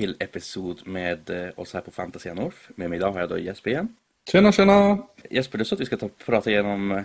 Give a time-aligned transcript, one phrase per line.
[0.00, 2.56] till episod med eh, oss här på Fantasia North.
[2.74, 3.96] Med mig idag har jag då Jesper igen.
[4.32, 5.06] Tjena, tjena!
[5.30, 7.02] Jesper, du sa att vi ska ta, prata igenom, eh,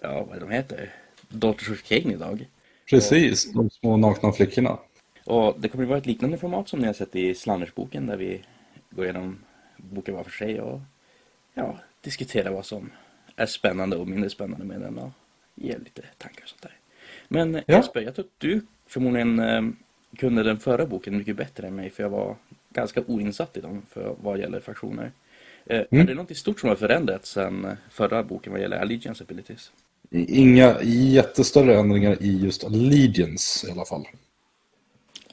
[0.00, 0.94] ja vad de heter,
[1.28, 2.46] Daughters of Cain idag.
[2.90, 4.78] Precis, de små nakna flickorna.
[5.24, 8.16] Och det kommer att vara ett liknande format som ni har sett i Slandersboken där
[8.16, 8.42] vi
[8.90, 9.38] går igenom
[9.76, 10.80] boken var för sig och
[11.54, 12.90] ja, diskuterar vad som
[13.36, 15.10] är spännande och mindre spännande med den och
[15.54, 16.76] ger lite tankar och sånt där.
[17.28, 17.62] Men Ja.
[17.66, 19.62] Jesper, jag tror att du förmodligen eh,
[20.16, 22.36] kunde den förra boken mycket bättre än mig för jag var
[22.70, 25.12] ganska oinsatt i dem för vad gäller faktioner.
[25.66, 26.06] Eh, Är Mm.
[26.06, 29.72] det något stort som har förändrats sedan eh, förra boken vad gäller Allegiance Abilities?
[30.10, 34.06] Inga jättestörre ändringar i just Allegiance i alla fall.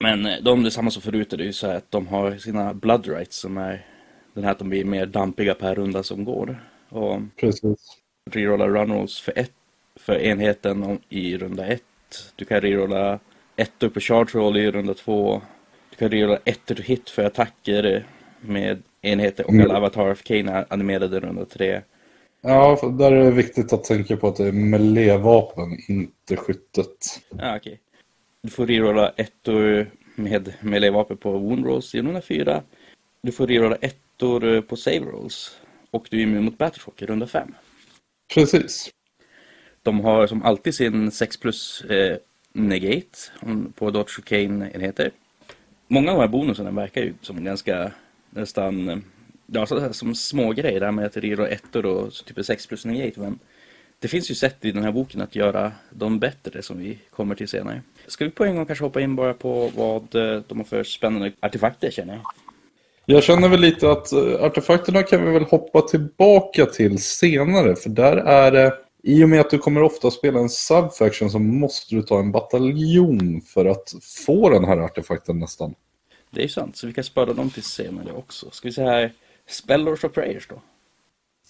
[0.02, 2.74] Men eh, de är detsamma som förut, det är ju så att de har sina
[2.74, 3.86] blood rights som är
[4.34, 6.64] den här att de blir mer dampiga per runda som går.
[6.90, 7.98] Och Precis.
[8.32, 9.52] rerolla runrolls för, ett,
[9.96, 11.84] för enheten i runda ett.
[12.36, 13.20] Du kan rerolla
[13.62, 15.42] ettor på charge roll i runda två.
[15.90, 18.06] Du kan rerolla ettor to hit för attacker
[18.42, 19.66] med enheter och Mm.
[19.66, 21.82] alla Avatar of Kane animerade i runda tre.
[22.42, 27.22] Ja, för där är det viktigt att tänka på att det är melee-vapen, inte skyttet.
[27.38, 27.80] Ja, okej.
[28.44, 32.64] Du får rerolla ettor med melee-vapen på wound rolls i runda fyra.
[33.22, 35.60] Du får rerolla ettor på save rolls.
[35.92, 37.56] Och du är immun mot battleshock i runda fem.
[38.34, 38.90] Precis.
[39.84, 42.18] De har som alltid sin 6 plus eh,
[42.54, 43.18] negate
[43.76, 45.12] på Dodge enheter
[45.92, 47.92] Många av de här bonusarna verkar ju som ganska
[48.30, 48.98] nästan, eh,
[49.48, 52.46] ja, så här, som små grejer där med att det är ettor och så typ
[52.46, 53.20] 6 plus negate.
[53.20, 53.40] Men
[54.00, 57.36] det finns ju sätt i den här boken att göra dem bättre som vi kommer
[57.36, 57.82] till senare.
[58.08, 60.84] Ska vi på en gång kanske hoppa in bara på vad eh, de har för
[60.84, 62.24] spännande artefakter känner jag?
[63.06, 67.76] Jag känner väl lite att eh, artefakterna kan vi väl hoppa tillbaka till senare.
[67.76, 71.40] För där är det, i och med att du kommer ofta spela en subfaction så
[71.40, 73.94] måste du ta en bataljon för att
[74.26, 75.76] få den här artefakten nästan.
[76.30, 78.52] Det är ju sant, så vi kan spara dem till senare också.
[78.52, 79.14] Ska vi se här,
[79.48, 80.62] Spellors och Prayers då?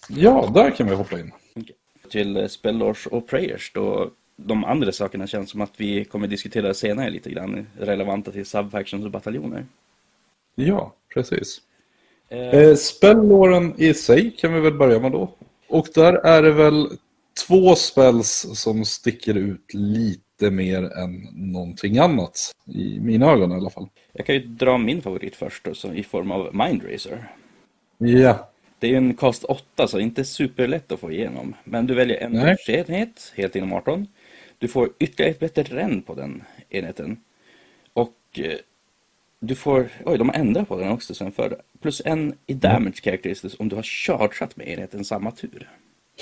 [0.10, 1.32] Ja, där kan vi hoppa in.
[1.56, 1.76] Okej.
[2.10, 4.12] Till eh, Spellors och Prayers då.
[4.36, 9.06] De andra sakerna känns som att vi kommer diskutera senare lite grann relevanta till subfactions
[9.06, 9.66] och bataljoner.
[10.56, 11.62] Ja, precis.
[12.30, 15.32] Eh, Eh, spellåren i sig kan vi väl börja med då.
[15.68, 16.90] Och där är det väl
[17.48, 22.52] två spells som sticker ut lite mer än någonting annat.
[22.66, 23.88] I mina ögon i alla fall.
[24.14, 27.32] jag kan ju dra min favorit först då, i form av Mindracer.
[27.98, 31.56] Ja, Det är ju en cast 8 så inte superlätt att få igenom.
[31.64, 34.08] Men du väljer en enhet helt inom 18.
[34.58, 37.18] Du får ytterligare ett bättre ränn på den enheten.
[37.94, 38.58] Och eh,
[39.40, 41.62] du får, oj de har ändrat på den också sen förr.
[41.82, 45.70] Plus en i damage characteristics om du har chargeat med enheten samma tur.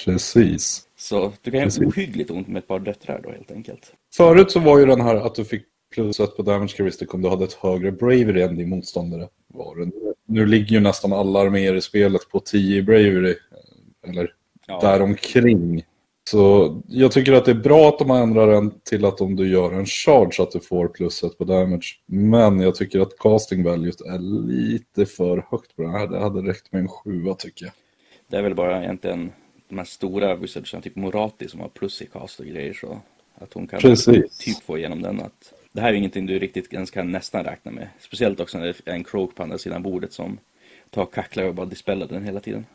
[0.05, 0.83] Precis.
[0.97, 1.79] Så du kan Precis.
[1.81, 3.93] göra ohyggligt ont med ett par döttrar då helt enkelt.
[4.13, 5.63] Förut så var ju den här att du fick
[5.93, 9.27] plus ett på damage characteristic om du hade ett högre bravery än din motståndare.
[9.47, 9.91] Var.
[10.27, 13.29] Nu ligger ju nästan alla arméer i spelet på 10 i bravery.
[13.29, 14.33] eh, Eller
[14.67, 15.83] Ja, däromkring.
[16.29, 19.49] Så jag tycker att det är bra att de ändrar den till att om du
[19.49, 21.85] gör en charge att du får plus ett på damage.
[22.05, 26.07] Men jag tycker att casting valuet är lite för högt på den här.
[26.07, 27.73] Det hade räckt med en sjua tycker jag.
[28.29, 29.31] det är väl bara egentligen
[29.69, 33.01] de här stora wizardsarna, typ Morati som har plus i cast och grejer så
[33.35, 34.37] att hon kan Precis.
[34.37, 35.21] typ få igenom den.
[35.21, 37.87] Att det här är ingenting du riktigt ens kan nästan räkna med.
[37.99, 40.37] Speciellt också när det är en croak på andra sidan bordet som
[40.89, 42.65] tar kacklar och bara dispellar den hela tiden.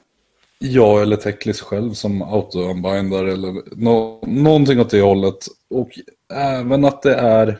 [0.58, 5.46] Ja, eller Teklis själv som auto-unbindar eller nå någonting åt det hållet.
[5.70, 5.98] Och
[6.34, 7.58] även att det är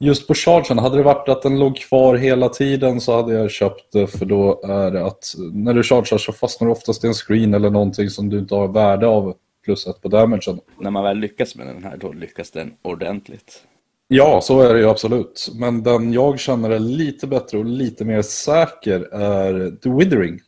[0.00, 3.50] just på chargen, hade det varit att den låg kvar hela tiden så hade jag
[3.50, 7.06] köpt det för då är det att när du chargear så fastnar du oftast i
[7.06, 9.34] en screen eller någonting som du inte har värde av
[9.64, 10.60] plus ett på damagen.
[10.80, 13.62] När man väl lyckas med den här då lyckas den ordentligt.
[14.08, 15.50] Ja, så är det ju absolut.
[15.54, 20.40] Men den jag känner är lite bättre och lite mer säker är The Withering.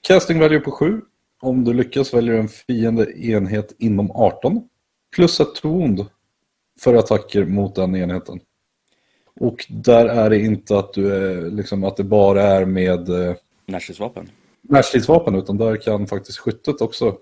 [0.00, 1.00] Casting value på 7.
[1.42, 4.68] Om du lyckas väljer du en fiende enhet inom 18.
[5.16, 6.06] Plus ett wound
[6.80, 8.40] för attacker mot den enheten.
[9.40, 13.34] Och där är det inte att, du är, liksom, att det bara är med eh,
[13.66, 14.30] Närstridsvapen.
[14.62, 17.16] närstridsvapen utan där kan faktiskt skyttet också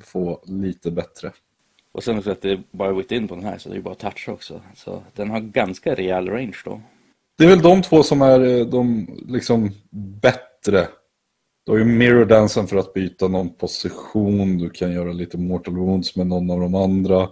[0.00, 1.32] få lite bättre.
[1.92, 3.94] Och sen också att det är bara within på den här så det är bara
[3.94, 4.60] touch också.
[4.74, 6.80] Så den har ganska rejäl range då.
[7.38, 9.70] Det är väl de två som är eh, de liksom
[10.20, 10.88] bättre.
[11.64, 14.58] Du har ju mirror dansen för att byta någon position.
[14.58, 17.28] Du kan göra lite mortal wounds med någon av de andra.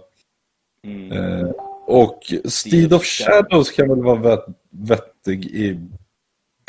[0.83, 1.11] Mm.
[1.11, 1.49] Eh,
[1.87, 5.77] och Steed of Shadows kan väl vara vett, vettig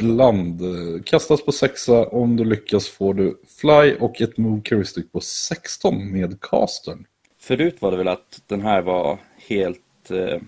[0.01, 0.63] ibland.
[1.05, 2.07] Kastas på sexa.
[2.07, 7.05] Om du lyckas får du fly och ett move characteristic på 16 med castern.
[7.41, 9.19] Förut var det väl att den här var
[9.49, 10.11] helt...
[10.11, 10.41] Eh,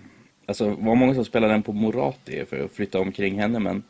[0.45, 3.83] alltså det var många som spelade den på Morati för att flytta omkring henne men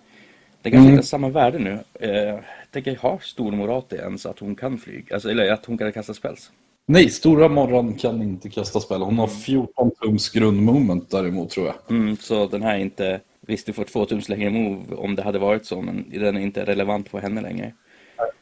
[0.62, 1.80] Det kanske inte är samma värde nu.
[2.00, 5.14] Eh, jag tänker, har Stormorati ens att hon kan flyga?
[5.14, 6.52] Alltså, eller att hon kan kasta spells?
[6.92, 9.02] Nej, Stora Morran kan inte kasta spel.
[9.02, 11.76] Hon har 14 tums grundmoment däremot tror jag.
[11.90, 13.20] Mm, så den här är inte...
[13.48, 16.42] Visst, du får två tums längre move om det hade varit så, men den är
[16.42, 17.74] inte relevant på henne längre.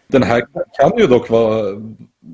[0.08, 0.46] Den här
[0.80, 1.82] kan ju dock vara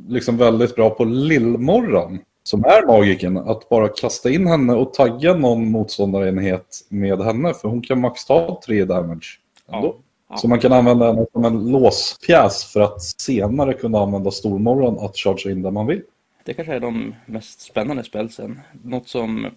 [0.08, 3.38] liksom väldigt bra på Lillmorran, som är magiken.
[3.38, 8.26] Att bara kasta in henne och tagga någon motståndarenhet med henne, för hon kan max
[8.26, 9.40] ta 3 damage.
[9.72, 9.88] Ändå.
[9.88, 10.02] Ja.
[10.36, 15.18] Så man kan använda henne som en låspjäs för att senare kunna använda Stormorran att
[15.18, 16.02] chargea in där man vill.
[16.44, 18.60] Det kanske är de mest spännande spelsen.
[18.84, 19.48] Något som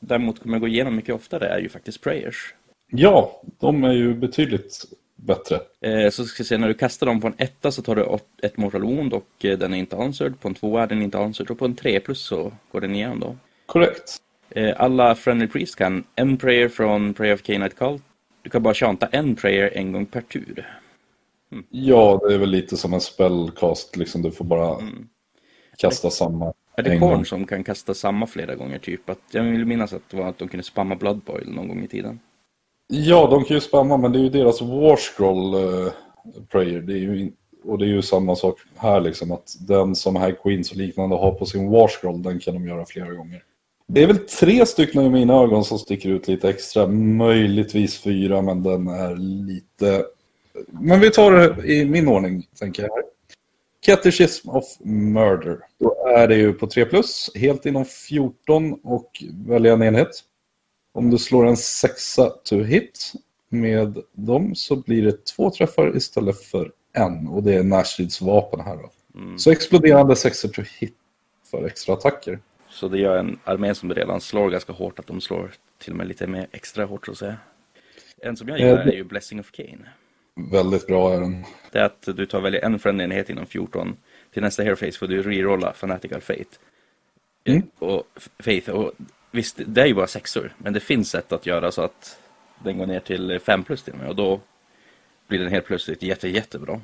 [0.00, 2.54] däremot kommer gå igenom mycket oftare är ju faktiskt prayers.
[2.90, 4.84] Ja, de är ju betydligt
[5.16, 5.60] bättre.
[5.80, 8.18] Eh, så ska jag säga, när du kastar dem på en etta så tar du
[8.42, 10.40] ett mortal wound och eh, den är inte answered.
[10.40, 12.94] På en tvåa är den inte answered och på en tre plus så går den
[12.94, 13.36] igenom då.
[13.66, 14.16] Korrekt.
[14.50, 18.02] Eh, alla friendly priest kan en prayer från Prayer of Canite Cult.
[18.44, 20.78] Du kan bara chanta en prayer en gång per tur.
[21.70, 24.78] Ja, det är väl lite som en spellcast, liksom du får bara
[25.78, 27.10] kasta samma Är det en gång.
[27.10, 29.10] Korn som kan kasta samma flera gånger typ?
[29.10, 31.84] Att, jag vill minnas att det var att de kunde spamma Blood Boil någon gång
[31.84, 32.20] i tiden.
[32.86, 35.92] Ja, de kan ju spamma, men det är ju deras Warscroll uh,
[36.48, 36.80] prayer.
[36.80, 37.32] Det är ju.
[37.64, 41.16] Och det är ju samma sak här, liksom, att den som High Queens och liknande
[41.16, 43.42] har på sin Warscroll, den kan de göra flera gånger.
[43.86, 48.42] Det är väl tre stycken i mina ögon som sticker ut lite extra, möjligtvis fyra,
[48.42, 49.16] men den är
[49.46, 50.04] lite...
[50.68, 52.90] Men vi tar det i min ordning, tänker jag.
[52.90, 53.02] här.
[53.80, 55.58] Catechism of Murder.
[55.78, 60.20] Då är det ju på 3 plus, helt inom 14 och välja en enhet.
[60.92, 63.12] Om du slår en sexa to hit
[63.48, 67.28] med dem så blir det två träffar istället för en.
[67.28, 68.90] Och det är Nashids vapen här då.
[69.38, 70.94] Så exploderande sexor to hit
[71.50, 72.38] för extra attacker.
[72.74, 75.96] Så det gör en armé som redan slår ganska hårt att de slår till och
[75.96, 77.36] med lite mer extra hårt så att säga.
[78.22, 79.86] En som jag gillar Eh, är ju Blessing of Cain.
[80.52, 81.44] Väldigt bra är den.
[81.72, 83.96] Det är att du tar välja en friendly-enhet inom 14.
[84.32, 86.44] Till nästa hero face får du rerolla Fanatical Fate.
[87.44, 87.62] Mm.
[87.78, 88.02] Och
[88.38, 88.92] Faith, och
[89.30, 90.54] visst, det är ju bara sexor.
[90.58, 92.18] Men det finns sätt att göra så att
[92.64, 94.08] den går ner till 5 plus till och med.
[94.08, 94.40] Och då
[95.28, 96.80] blir den helt plötsligt jätte, jättebra.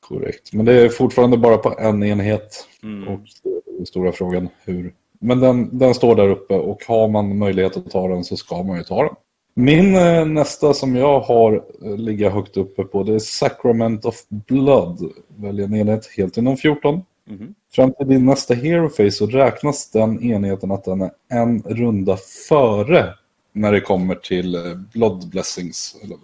[0.00, 0.52] Korrekt.
[0.52, 2.68] Men det är fortfarande bara på en enhet.
[2.82, 3.08] Mm.
[3.08, 4.92] Och är den stora frågan hur.
[5.20, 8.62] Men den, den står där uppe och har man möjlighet att ta den så ska
[8.62, 9.14] man ju ta den.
[9.54, 14.14] Min eh, nästa som jag har eh, ligga högt uppe på det är Sacrament of
[14.28, 15.12] Blood.
[15.36, 17.02] Välj en enhet helt inom 14.
[17.30, 17.54] Mhm.
[17.72, 22.16] Fram till din nästa hero face så räknas den enheten att den är en runda
[22.48, 23.14] före
[23.52, 26.16] när det kommer till eh, Blood Blessings, eller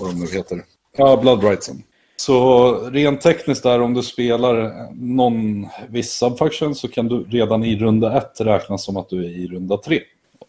[0.00, 0.62] vad de nu heter.
[0.96, 1.82] Ja, Blood Rightsen.
[2.26, 7.76] Så rent tekniskt där, om du spelar någon viss subfaction så kan du redan i
[7.76, 10.00] runda ett räknas som att du är i runda tre.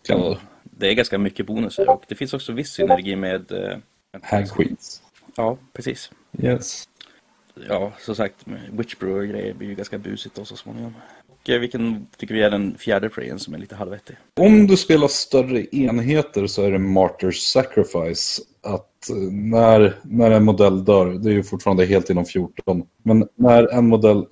[0.10, 3.52] Och det är ganska mycket bonusar och det finns också viss synergi med...
[3.52, 3.78] eh,
[4.22, 5.02] Hag Queens.
[5.36, 6.12] Ja, precis.
[6.42, 6.84] Yes.
[7.70, 8.36] Ja, som sagt,
[8.72, 10.94] Witchbrew och grejer blir ju ganska busigt då så småningom.
[11.28, 14.18] Och eh, vilken tycker vi är den fjärde prayen som är lite halvvettig?
[14.40, 18.42] Om du spelar större enheter så är det Martyrs Sacrifice.
[18.62, 23.28] Att eh, när, när en modell dör, det är ju fortfarande helt inom 14, men
[23.36, 24.26] när en modell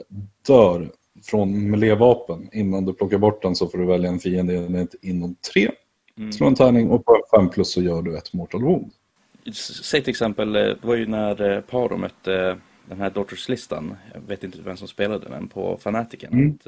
[0.48, 0.92] dör
[1.24, 5.72] från melee-vapen innan du plockar bort den så får du välja en fiende inom 3.
[6.32, 8.92] Slå en tärning och på 5 plus så gör du ett mortal wound.
[9.84, 14.22] Säg till exempel, eh, det var ju när eh, Paro mötte den här Daughters-listan, jag
[14.22, 16.34] vet inte vem som spelade den, på Fanatiken.
[16.34, 16.50] Mm.
[16.50, 16.68] Att,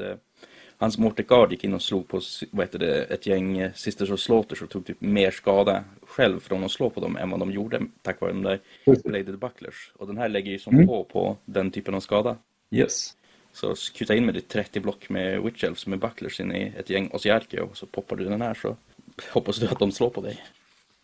[0.78, 4.20] hans Mortegard gick in och slog på vad heter det, ett gäng eh, Sisters of
[4.20, 7.52] Slaughters och tog typ mer skada själv från att slå på dem än vad de
[7.52, 8.60] gjorde tack vare de där.
[9.04, 9.92] Bladed Bucklers.
[9.98, 10.88] Och den här lägger ju som Mm.
[10.88, 12.38] på på den typen av skada.
[12.72, 13.14] Yes.
[13.54, 16.90] Så kuta in med ditt 30 block med Witch Elves med Bucklers in i ett
[16.90, 18.76] gäng Osiarke och så poppar du den här så
[19.34, 20.38] hoppas du att de slår på dig.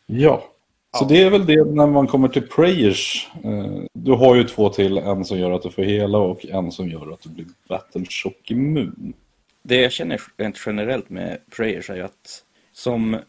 [0.05, 0.43] Ja.
[0.99, 3.27] Så det är väl det när man kommer till prayers.
[3.43, 6.71] Eh, Du har ju två till, en som gör att du får hela och en
[6.71, 9.13] som gör att du blir battleshock immun.
[9.63, 13.19] Det jag känner rent generellt med Prayers är ju att som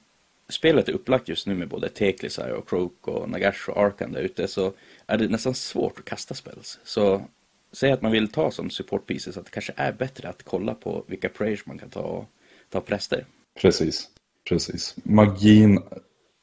[0.49, 4.21] spelet är upplagt just nu med både Teklisar och Croak och Nagash och Arkan där
[4.21, 4.73] ute så
[5.07, 6.79] är det nästan svårt att kasta spells.
[6.85, 7.23] Så
[7.73, 10.75] säg att man vill ta som support pieces att det kanske är bättre att kolla
[10.75, 12.29] på vilka Prayers man kan ta och
[12.71, 13.27] ta präster.
[13.61, 14.09] Precis.
[14.49, 14.95] Precis.
[15.03, 15.83] Magin.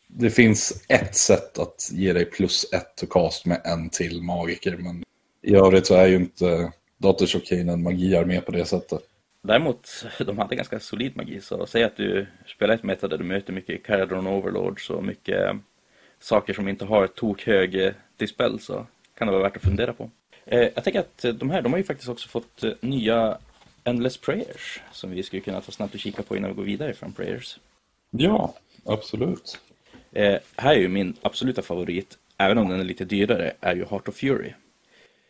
[0.08, 4.78] Det finns ett sätt att ge dig plus ett to cast med en till magiker.
[4.78, 5.04] Men
[5.42, 9.02] i övrigt så är ju inte Daughters of en magiarmé på det sättet.
[9.42, 13.24] Däremot, de hade ganska solid magi, så säg att du spelar ett meta där du
[13.24, 15.56] möter mycket Caradron Overlords och mycket eh,
[16.20, 20.10] saker som inte har tokhög eh, dispel så kan det vara värt att fundera på.
[20.46, 23.38] Eh, jag tänker att de här, de har ju faktiskt också fått nya
[23.84, 26.94] Endless Prayers som vi skulle kunna ta snabbt och kika på innan vi går vidare
[26.94, 27.60] från Prayers.
[28.10, 28.54] Ja,
[28.86, 29.60] absolut.
[30.12, 33.86] Eh, här är ju min absoluta favorit även om den är lite dyrare, är ju
[33.86, 34.54] Heart of Fury.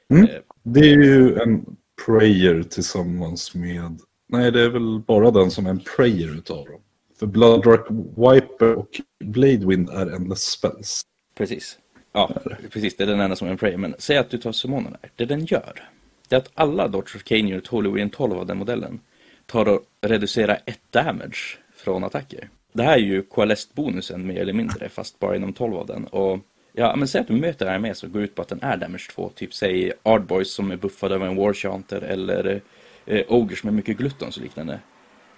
[0.09, 0.23] Mm.
[0.23, 0.29] Eh,
[0.63, 3.99] Det är ju en prayer tillsammans med...
[4.27, 6.81] Nej, det är väl bara den som är en prayer utav dem.
[7.19, 11.01] För Bloodrock Wiper och Bladewind är endless spells.
[11.35, 11.77] Precis.
[12.11, 12.33] Ja,
[12.71, 12.97] precis.
[12.97, 13.77] Det är den enda som är en prey.
[13.77, 15.11] Men säg att du tar summonen där.
[15.15, 15.89] Det den gör,
[16.27, 18.99] det är att alla Dodge of Kane Unit Holy 12 av den modellen
[19.45, 22.49] tar och reducerar ett damage från attacker.
[22.73, 26.05] Det här är ju Coalesced-bonusen mer eller mindre, fast bara inom 12 av den.
[26.05, 26.39] Och
[26.79, 28.77] ja, men säg att du möter en armé som går ut på att den är
[28.77, 29.31] damage 2.
[29.36, 32.62] Typ säg Ardboys som är buffade av en Warchanter eller
[33.05, 34.79] eh, Ogers med mycket gluttons och liknande.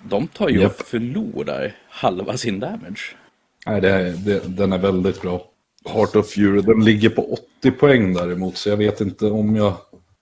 [0.04, 0.80] De tar ju Japp.
[0.80, 3.16] och förlorar halva sin damage.
[3.66, 5.48] Nej, det det, den är väldigt bra.
[5.86, 9.74] Heart of Fury, den ligger på 80 poäng däremot, så jag vet inte om jag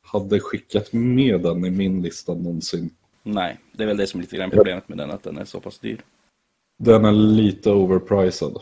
[0.02, 2.90] hade skickat med den i min lista någonsin.
[3.24, 5.46] Nej, det är väl det som är lite grann problemet med den, att den är
[5.46, 6.02] så pass dyr.
[6.80, 8.54] Den är lite overpriced.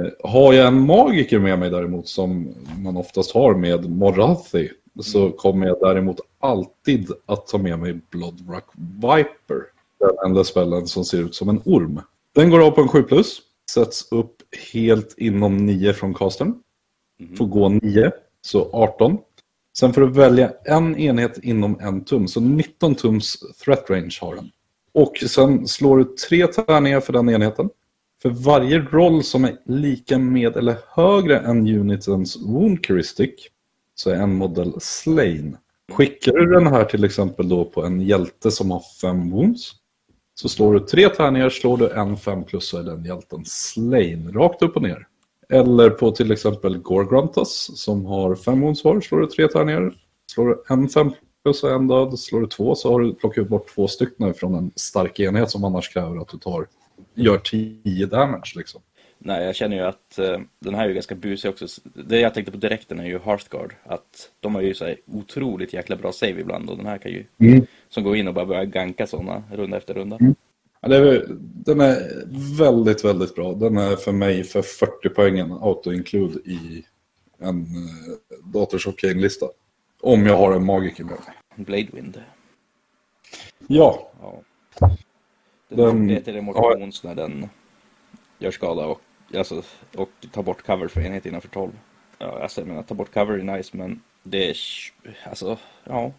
[0.00, 5.30] Eh, Har jag en magiker med mig däremot, som man oftast har med Morathi, så
[5.30, 9.62] kommer jag däremot alltid att ta med mig Bloodrock Viper.
[10.00, 12.00] Den enda spellen som ser ut som en orm.
[12.34, 13.38] Den går av på en 7 plus,
[13.70, 14.36] sätts upp
[14.72, 16.54] helt inom 9 från castern.
[17.38, 18.10] Får gå 9,
[18.40, 19.18] så 18.
[19.78, 24.34] Sen får du välja en enhet inom en tum, så 19 tums threat range har
[24.34, 24.50] den.
[24.94, 27.70] Och sen slår du tre tärningar för den enheten.
[28.26, 33.30] För varje roll som är lika med eller högre än unitens wound heuristic
[33.94, 35.56] så är en modell slain.
[35.92, 39.72] Skickar du den här till exempel då på en hjälte som har fem wounds
[40.34, 44.32] så slår du tre tärningar, slår du en fem plus så är den hjälten slain,
[44.32, 45.06] rakt upp och ner.
[45.48, 49.94] Eller på till exempel Gorgruntas som har fem wounds var, slår du tre tärningar,
[50.32, 53.48] slår du en fem plus och en död, slår du två så har du plockat
[53.48, 56.66] bort två stycken från en stark enhet som annars kräver att du tar,
[57.16, 58.82] gör 10 damage liksom.
[59.18, 61.66] Nej, jag känner ju att eh, den här är ju ganska busig också.
[61.94, 63.74] Det jag tänkte på direkt är ju Hearthguard.
[63.84, 67.12] Att de har ju så här otroligt jäkla bra save ibland och den här kan
[67.12, 67.24] ju
[67.88, 70.18] som går in och bara börjar ganka sådana runda efter runda.
[70.80, 72.24] Ja, det är, den är
[72.58, 73.54] väldigt, väldigt bra.
[73.54, 76.84] Den är för mig för 40 poängen auto-include i
[77.38, 77.66] en uh,
[78.52, 79.46] Daughters of Kane-lista.
[80.00, 81.64] Om jag har en magiker med mig.
[81.66, 82.20] Bladewind.
[83.66, 84.42] Ja, Ja.
[85.68, 87.48] Den, Den- heter emulsions när den
[88.38, 89.00] gör skada och,
[89.36, 89.62] alltså,
[89.96, 91.72] och tar bort cover för enhet innanför 12.
[92.18, 94.56] Ja, alltså jag menar, ta bort cover är nice men det är,
[95.24, 96.12] alltså, ja.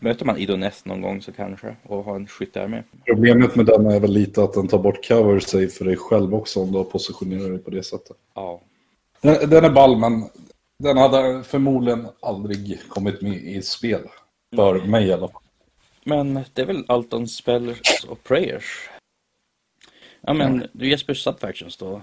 [0.00, 2.82] Möter man Idoneth någon gång så kanske och har en skytte med.
[3.06, 6.34] problemet med den är väl lite att den tar bort cover save för dig själv
[6.34, 8.16] också om du har positionerat dig på det sättet.
[8.34, 8.60] Ja,
[9.20, 10.24] Den, den är ball, men
[10.78, 14.00] den hade förmodligen aldrig kommit med i spel.
[14.56, 15.42] För mig i alla fall.
[16.08, 18.90] Men det är väl allt om spells och prayers.
[20.20, 22.00] Ja men du Jesper Subfactions då.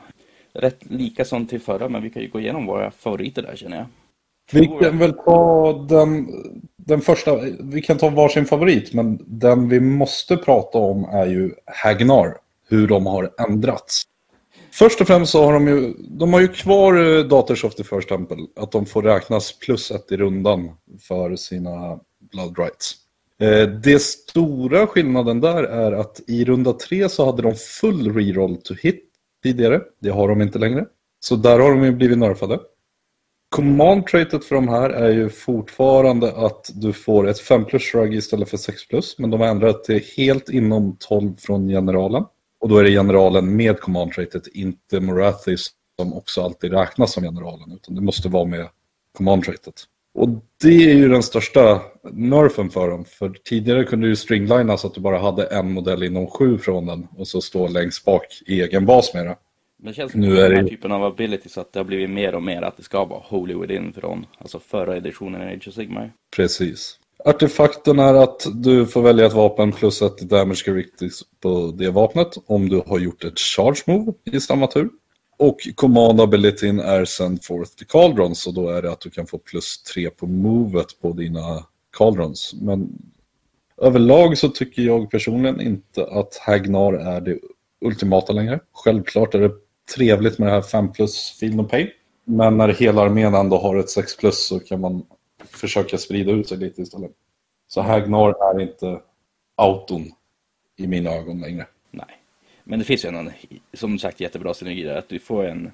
[0.53, 3.77] Rätt lika som till förra men vi kan ju gå igenom våra favoriter där känner
[3.77, 3.86] jag.
[4.51, 6.27] Vi kan väl ta den,
[6.77, 11.51] den första, vi kan ta varsin favorit, men den vi måste prata om är ju
[11.65, 12.38] Hagnar,
[12.69, 14.03] hur de har ändrats.
[14.72, 17.83] Först och främst så har de ju, de har ju kvar eh, Daughters of the
[17.83, 20.72] First Temple, att de får räknas plus ett i rundan
[21.07, 22.00] för sina
[22.31, 23.02] Blood Rights.
[23.43, 28.57] Eh, det stora skillnaden där är att i runda tre så hade de full reroll
[28.57, 29.03] to hit
[29.43, 29.81] tidigare.
[30.01, 30.85] Det har de inte längre.
[31.19, 32.59] Så där har de ju blivit nerfade.
[33.50, 38.15] Command traitet för de här är ju fortfarande att du får ett 5 plus shrug
[38.15, 39.19] istället för 6 plus.
[39.19, 42.25] Men de har ändrat till helt inom 12 från generalen.
[42.59, 47.23] Och då är det generalen med command traitet, inte Morathis som också alltid räknas som
[47.23, 47.71] generalen.
[47.71, 48.67] Utan det måste vara med
[49.17, 49.83] command traitet.
[50.13, 50.29] Och
[50.62, 53.05] det är ju den största nerfen för dem.
[53.05, 56.86] För tidigare kunde du stringlina så att du bara hade en modell inom sju från
[56.86, 57.08] den.
[57.17, 59.36] Och så stå längst bak i egen bas med det.
[59.79, 61.84] Men det känns Nu som är den här det- typen av abilities att det har
[61.86, 65.53] blivit mer och mer att det ska vara Holy Within från alltså förra editionen i
[65.55, 66.12] Age of Sigmar.
[66.36, 67.00] Precis.
[67.25, 72.27] Artefakten är att du får välja ett vapen plus ett damage characteristics på det vapnet
[72.46, 74.89] om du har gjort ett charge move i samma tur.
[75.43, 79.27] Och command abilityn är send forth the caldrons och då är det att du kan
[79.27, 81.65] få plus tre på movet på dina
[81.97, 82.53] caldrons.
[82.62, 82.89] Men
[83.77, 87.39] överlag så tycker jag personligen inte att Hagnar är det
[87.81, 88.59] ultimata längre.
[88.71, 89.51] Självklart är det
[89.95, 91.88] trevligt med det här 5 plus Field of Pain.
[92.25, 95.05] Men när hela armén ändå har ett 6 plus så kan man
[95.45, 97.12] försöka sprida ut sig lite istället.
[97.67, 99.01] Så Hagnar är inte
[99.55, 100.12] auton
[100.77, 101.67] i mina ögon längre.
[101.91, 102.23] Nej.
[102.63, 103.32] Men det finns ju en,
[103.74, 104.96] som sagt, jättebra synergi där.
[104.98, 105.72] Att du får en,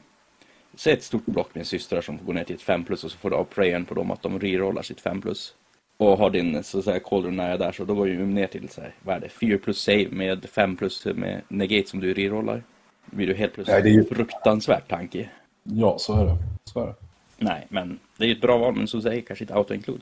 [0.76, 3.18] säg ett stort block med systrar som går ner till ett 5 plus och så
[3.18, 5.54] får du av prayern på dem att de rerollar sitt 5 plus.
[5.98, 8.70] Och har din så att säga cauldron nära där så då går ju ner till
[8.70, 12.14] så här, vad är det, 4 plus save med 5 plus med negate som du
[12.14, 12.64] rerollar.
[13.06, 15.26] Då blir du helt plötsligt Nej, det är ju- fruktansvärt tanky.
[15.64, 16.38] Ja, så är det.
[16.64, 16.96] Så är det.
[17.38, 20.02] Nej, men det är ju ett bra val, men som säger kanske inte auto-include.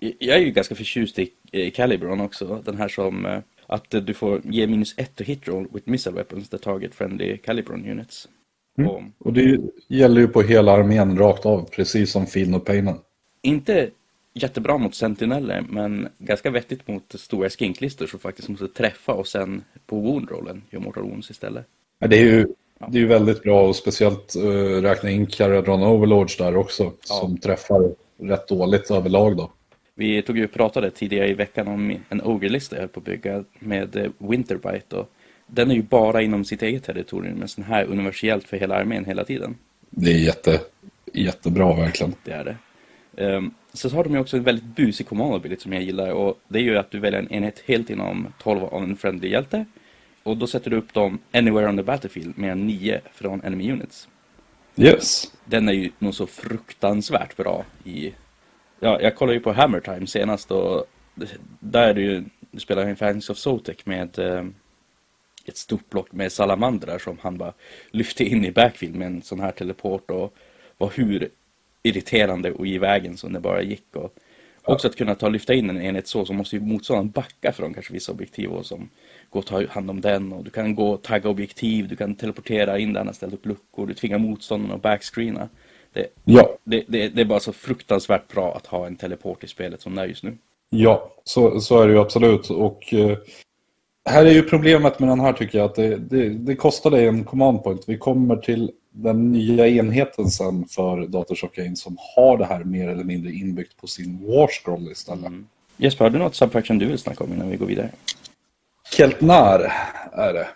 [0.00, 4.14] Jag är ju ganska förtjust i eh, Calibron också, den här som eh, att du
[4.14, 8.28] får ge minus ett to hit roll with missile weapons the target friendly Calibron units.
[8.78, 8.90] Mm.
[8.90, 12.96] Och, och, det gäller ju på hela armén rakt av, precis som Fin och Painen.
[13.42, 13.90] Inte
[14.34, 19.64] jättebra mot sentineller, men ganska vettigt mot stora skinklistor som faktiskt måste träffa och sen
[19.86, 21.66] på wound-rollen gör mortal wounds istället.
[21.98, 22.46] Ja, det är ju
[22.86, 27.14] det är ju väldigt bra och speciellt uh, räkna in Caradron Overlords där också ja.
[27.14, 29.50] som träffar rätt dåligt överlag då.
[29.98, 33.04] Vi tog ju och pratade tidigare i veckan om en Ogre-lista jag höll på att
[33.04, 35.12] bygga med uh, Winterbite och
[35.46, 39.04] den är ju bara inom sitt eget territorium men sån här universellt för hela armén
[39.04, 39.56] hela tiden.
[39.90, 40.60] Det är jätte,
[41.12, 42.14] jättebra verkligen.
[42.24, 42.56] Det är det.
[43.24, 46.58] Um, så har de ju också en väldigt busig command som jag gillar och det
[46.58, 49.64] är ju att du väljer en enhet helt inom 12 av en friendly hjälte
[50.22, 53.72] och då sätter du upp dem anywhere on the battlefield med en 9 från enemy
[53.72, 54.08] units.
[54.76, 55.32] Yes.
[55.44, 58.12] Den är ju nog så fruktansvärt bra i...
[58.80, 60.84] Ja, jag kollade ju på Hammer Time senast och
[61.60, 62.24] där är det ju...
[62.50, 64.44] Du spelar en Fangs of Sotek med eh,
[65.44, 67.52] ett stort block med salamandrar som han bara
[67.90, 70.34] lyfte in i backfield med en sån här teleport och
[70.78, 71.28] var hur
[71.82, 73.96] irriterande och i vägen som det bara gick.
[73.96, 74.14] Och
[74.62, 77.74] också att kunna ta lyfta in en enhet så, så måste ju motståndaren backa från
[77.74, 78.88] kanske vissa objektiv och som
[79.30, 82.14] gå och ta hand om den och du kan gå och tagga objektiv, du kan
[82.14, 85.48] teleportera in där han har ställt upp luckor, du tvingar motståndaren att backscreena.
[85.98, 86.56] Det, ja.
[86.64, 89.94] det, det, det, är bara så fruktansvärt bra att ha en teleport i spelet som
[89.94, 90.36] det är just nu.
[90.70, 92.50] Ja, så, så är det ju absolut.
[92.50, 93.18] Och eh,
[94.04, 97.06] här är ju problemet med den här tycker jag att det, det, det kostar dig
[97.06, 97.84] en command point.
[97.86, 103.04] Vi kommer till den nya enheten sen för Datorshockain som har det här mer eller
[103.04, 105.26] mindre inbyggt på sin Warscroll istället.
[105.26, 105.46] Mm.
[105.76, 107.90] Jesper, har du något subfaction du vill snacka om innan vi går vidare?
[108.90, 109.72] Keltnar
[110.12, 110.48] är det.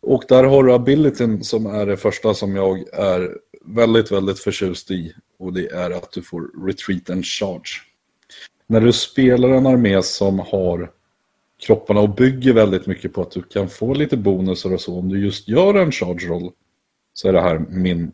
[0.00, 3.30] Och där har du abilityn som är det första som jag är
[3.64, 5.14] väldigt, väldigt förtjust i.
[5.38, 7.70] Och det är att du får retreat and charge.
[8.66, 10.90] När du spelar en armé som har
[11.66, 14.98] kropparna och bygger väldigt mycket på att du kan få lite bonusar och så.
[14.98, 16.50] Om du just gör en charge roll
[17.12, 18.12] så är det här min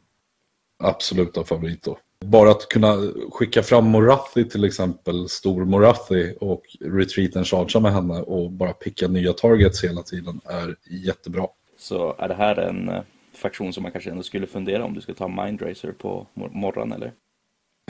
[0.79, 1.99] absoluta favorit då.
[2.25, 2.97] Bara att kunna
[3.31, 8.73] skicka fram Morathi till exempel, stor Morathi och retreat and chargea med henne och bara
[8.73, 11.47] picka nya targets hela tiden är jättebra.
[11.79, 13.03] Så är det här en eh,
[13.41, 17.13] faktion som man kanske ändå skulle fundera om du ska ta Mindracer på morgon eller?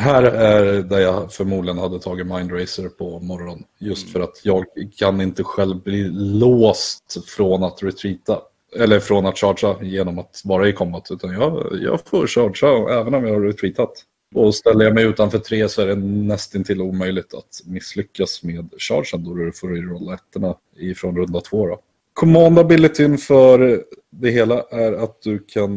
[0.01, 3.65] Här är där jag förmodligen hade tagit Mindracer på morgon.
[3.79, 4.13] Just mm.
[4.13, 4.65] för att jag
[4.97, 8.41] kan inte själv bli låst från att retreata.
[8.77, 11.11] Eller från att chargea genom att vara i combat.
[11.11, 13.93] Utan jag, jag får chargea även om jag har retreatat.
[14.35, 19.25] Och ställer jag mig utanför tre så är det nästintill omöjligt att misslyckas med chargen
[19.25, 21.67] då du får rerolla ettorna ifrån runda två.
[21.67, 21.81] Då.
[22.21, 25.77] Command abilityn för det hela är att du kan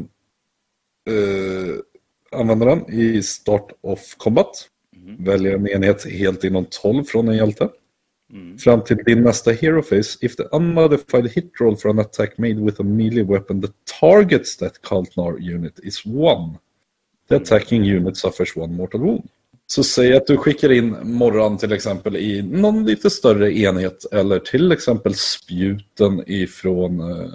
[1.09, 4.67] eh, använda den i start of combat.
[4.95, 5.23] Mm.
[5.23, 7.69] Välja en enhet helt inom 12 från en hjälte.
[8.33, 8.57] Mm.
[8.57, 12.55] Fram till din nästa hero phase, if the unmodified hit roll for an attack made
[12.55, 16.57] with a melee weapon that targets that Kaltnar unit is one.
[17.29, 19.29] The attacking unit suffers one mortal wound.
[19.75, 24.39] Så säg att du skickar in morran till exempel i någon lite större enhet eller
[24.39, 27.27] till exempel spjuten ifrån eh, uh,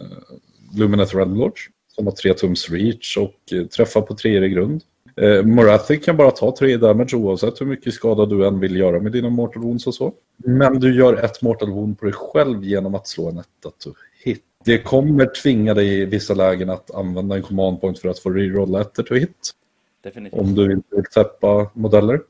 [0.76, 1.60] Lumineth Redlodge
[1.94, 4.82] som har tre tums reach och eh, träffar på tre i grund.
[5.16, 9.00] Eh, Morathi kan bara ta tre damage oavsett hur mycket skada du än vill göra
[9.00, 10.12] med dina mortal wounds och så.
[10.36, 13.90] Men du gör ett mortal wound på dig själv genom att slå en etta to
[14.24, 14.42] hit.
[14.64, 18.30] Det kommer tvinga dig i vissa lägen att använda en command point för att få
[18.30, 19.54] rerolla ettor to hit.
[20.02, 20.40] Definitivt.
[20.40, 22.20] Om du inte vill täppa modeller.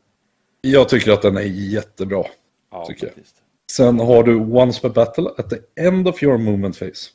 [0.61, 2.25] Jag tycker att den är jättebra.
[2.71, 3.25] Ja, tycker jag.
[3.73, 7.11] Sen har du Once per battle at the end of your movement phase.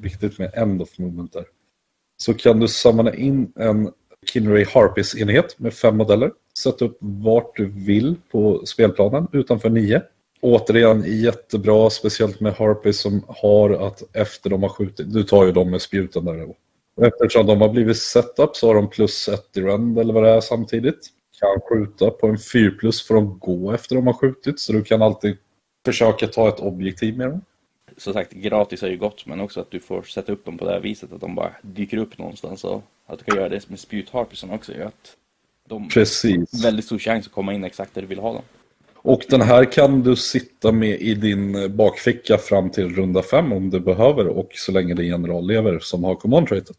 [0.00, 1.44] Viktigt med end of movement där.
[2.16, 3.92] Så kan du samla in en
[4.26, 6.32] Kinray Harpis-enhet med fem modeller.
[6.58, 10.02] Sätta upp vart du vill på spelplanen utanför nio.
[10.40, 15.52] Återigen jättebra, speciellt med Harpis som har att efter de har skjutit, du tar ju
[15.52, 16.34] dem med spjuten där
[17.02, 20.30] Eftersom de har blivit setup så har de plus ett i rend eller vad det
[20.30, 21.08] är samtidigt.
[21.40, 24.60] Kan skjuta på en 4 plus för de gå efter de har skjutit.
[24.60, 25.36] Så du kan alltid
[25.84, 27.40] försöka ta ett objektiv med dem.
[27.96, 30.64] Som sagt, gratis är ju gott men också att du får sätta upp dem på
[30.64, 32.64] det här viset att de bara dyker upp någonstans.
[32.64, 35.16] Och att du kan göra det med spjutharpisen också gör att
[35.68, 36.64] de Precis.
[36.64, 38.42] väldigt stor chans att komma in exakt där du vill ha dem.
[39.06, 43.70] Och den här kan du sitta med i din bakficka fram till runda 5 om
[43.70, 46.76] du behöver och så länge det är general lever som har command traitet.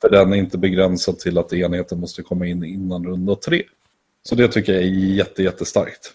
[0.00, 3.62] För den är inte begränsad till att enheten måste komma in innan runda 3.
[4.22, 6.12] Så det tycker jag är jätte, jättestarkt.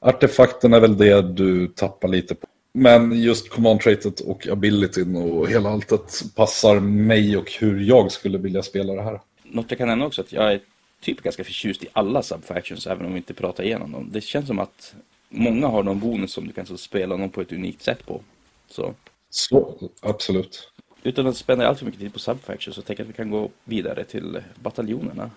[0.00, 2.46] Artefakten är väl det du tappar lite på.
[2.74, 8.38] Men just command traitet och abilityn och hela alltet passar mig och hur jag skulle
[8.38, 9.20] vilja spela det här.
[9.42, 10.60] Något jag kan nämna också att jag är
[11.04, 14.08] typ ganska förtjust i alla subfactions även om vi inte pratar igenom dem.
[14.12, 14.94] Det känns som att
[15.28, 18.20] många har någon bonus som du kan så spela någon på ett unikt sätt på.
[18.68, 18.94] Så
[19.30, 20.72] Så, absolut.
[21.02, 23.30] utan att spänna allt för mycket tid på subfactions så tänker jag att vi kan
[23.30, 25.30] gå vidare till bataljonerna.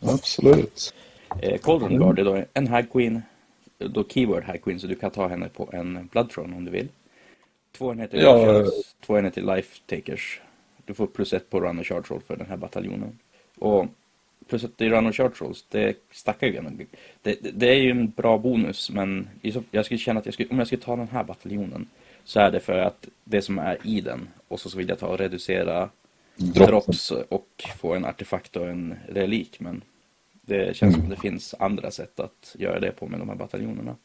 [0.00, 0.94] Absolut.
[1.42, 3.22] Eh, Cauldron Guard är då en Hag Queen,
[3.78, 6.88] då keyword Hag Queen så du kan ta henne på en Bloodthrone om du vill.
[7.78, 10.40] Två enheter Ja, Martials, två enheter Life Takers.
[10.84, 13.18] Du får plus ett på Run och Charge Roll för den här bataljonen.
[13.58, 13.86] Och
[14.50, 16.86] plus ett i Run och Charge Rolls, det stackar ju en.
[17.22, 19.28] Det, det, det är ju en bra bonus men
[19.70, 21.88] jag skulle känna att jag skulle, om jag skulle ta den här bataljonen
[22.24, 25.06] så är det för att det som är i den och så vill jag ta
[25.06, 25.88] och reducera
[26.36, 26.66] Droppen.
[26.66, 29.60] drops och få en artefakt och en relik.
[29.60, 29.82] Men
[30.42, 33.36] det känns som att det finns andra sätt att göra det på med de här
[33.36, 33.96] bataljonerna.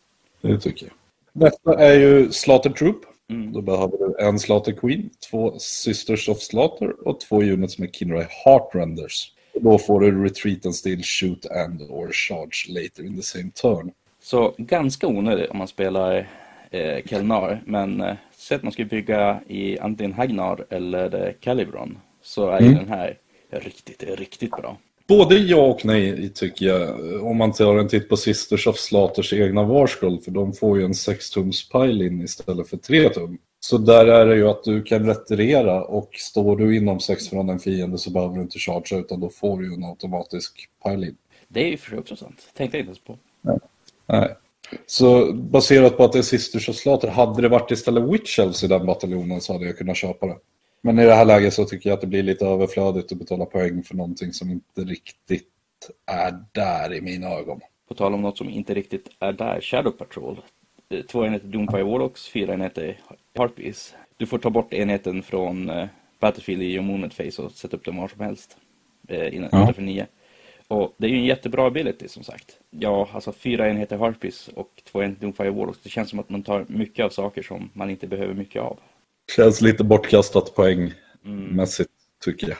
[0.41, 0.93] Det tycker jag.
[1.34, 3.05] Nästa är ju Slaughter Troop.
[3.27, 3.53] Mm.
[3.53, 8.25] Då behöver du en Slaughter Queen, två Sisters of Slaughter och två units med Kinray
[8.45, 9.35] Heartrenders.
[9.55, 13.91] Då får du Retreat and Still, Shoot and or Charge later in the same turn.
[14.21, 16.27] Så ganska onödigt om man spelar
[16.71, 17.61] eh, Kelnar.
[17.65, 21.97] Men eh, säg att man skulle bygga i antingen Hagnar eller eh, Calibron.
[22.23, 22.73] Så är Mm.
[22.75, 23.17] den här
[23.49, 24.77] riktigt, riktigt bra.
[25.07, 27.23] Både ja och nej tycker jag.
[27.23, 30.21] Om man tar en titt på Sisters of Slaughters egna Warscroll.
[30.21, 33.37] För de får ju en 6-tums pile-in istället för 3 tum.
[33.65, 37.49] Så där är det ju att du kan retirera och står du inom 6 från
[37.49, 41.17] en fiende så behöver du inte chargea utan då får du en automatisk pile-in.
[41.47, 42.49] Det är ju för sig också sant.
[42.54, 43.17] Tänkte jag inte ens på.
[44.06, 44.36] Nej.
[44.86, 48.63] Så baserat på att det är Sisters of Slaughter, hade det varit istället Witch Elves
[48.63, 50.38] i den bataljonen så hade jag kunnat köpa det.
[50.82, 53.45] Men i det här läget så tycker jag att det blir lite överflödigt att betala
[53.45, 55.49] poäng för någonting som inte riktigt
[56.06, 57.60] är där i mina ögon.
[57.88, 60.41] På tal om något som inte riktigt är där, Shadow Patrol.
[60.89, 62.99] Eh, Två enheter Doomfire Warlocks, fyra enheter
[63.38, 63.95] Harpies.
[64.17, 65.88] Du får ta bort enheten från eh,
[66.19, 68.58] Battlefield i Mooned Phase och sätta upp den var som helst.
[69.08, 69.63] Eh, innan, Ja.
[69.63, 70.08] utanför nio.
[70.67, 72.60] Och det är ju en jättebra ability som sagt.
[72.69, 75.80] Ja, alltså fyra enheter Harpies och två enheter Doomfire Warlocks.
[75.84, 78.80] Det känns som att man tar mycket av saker som man inte behöver mycket av.
[79.36, 81.89] Känns lite bortkastat poängmässigt
[82.24, 82.58] tycker jag.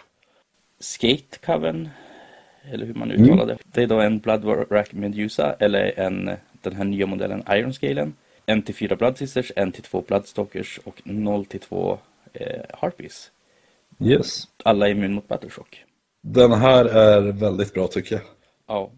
[0.80, 1.90] Skate Coven,
[2.72, 3.58] eller hur man uttalar det.
[3.64, 8.14] Det är då en Bloodwrack Medusa eller en, den här nya modellen Iron Scalen.
[8.46, 11.98] En till fyra Blood Sisters, en till två Bloodstalkers och 0 till två
[12.34, 13.32] eh, Harpies.
[14.00, 14.44] Yes.
[14.64, 15.84] Alla är immun mot Battleshock.
[16.22, 18.24] Den här är väldigt bra tycker jag.
[18.68, 18.92] Ja,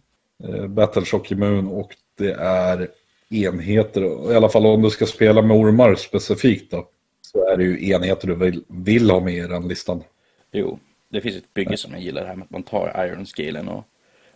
[0.43, 2.87] Eh, Battleshock immun och det är
[3.29, 6.87] enheter, i alla fall om du ska spela med ormar specifikt då,
[7.21, 10.03] så är det ju enheter du vill, vill ha med i den listan.
[10.51, 10.79] jo.
[11.09, 13.83] Det finns ett bygge som jag gillar här med att man tar Iron Scalen och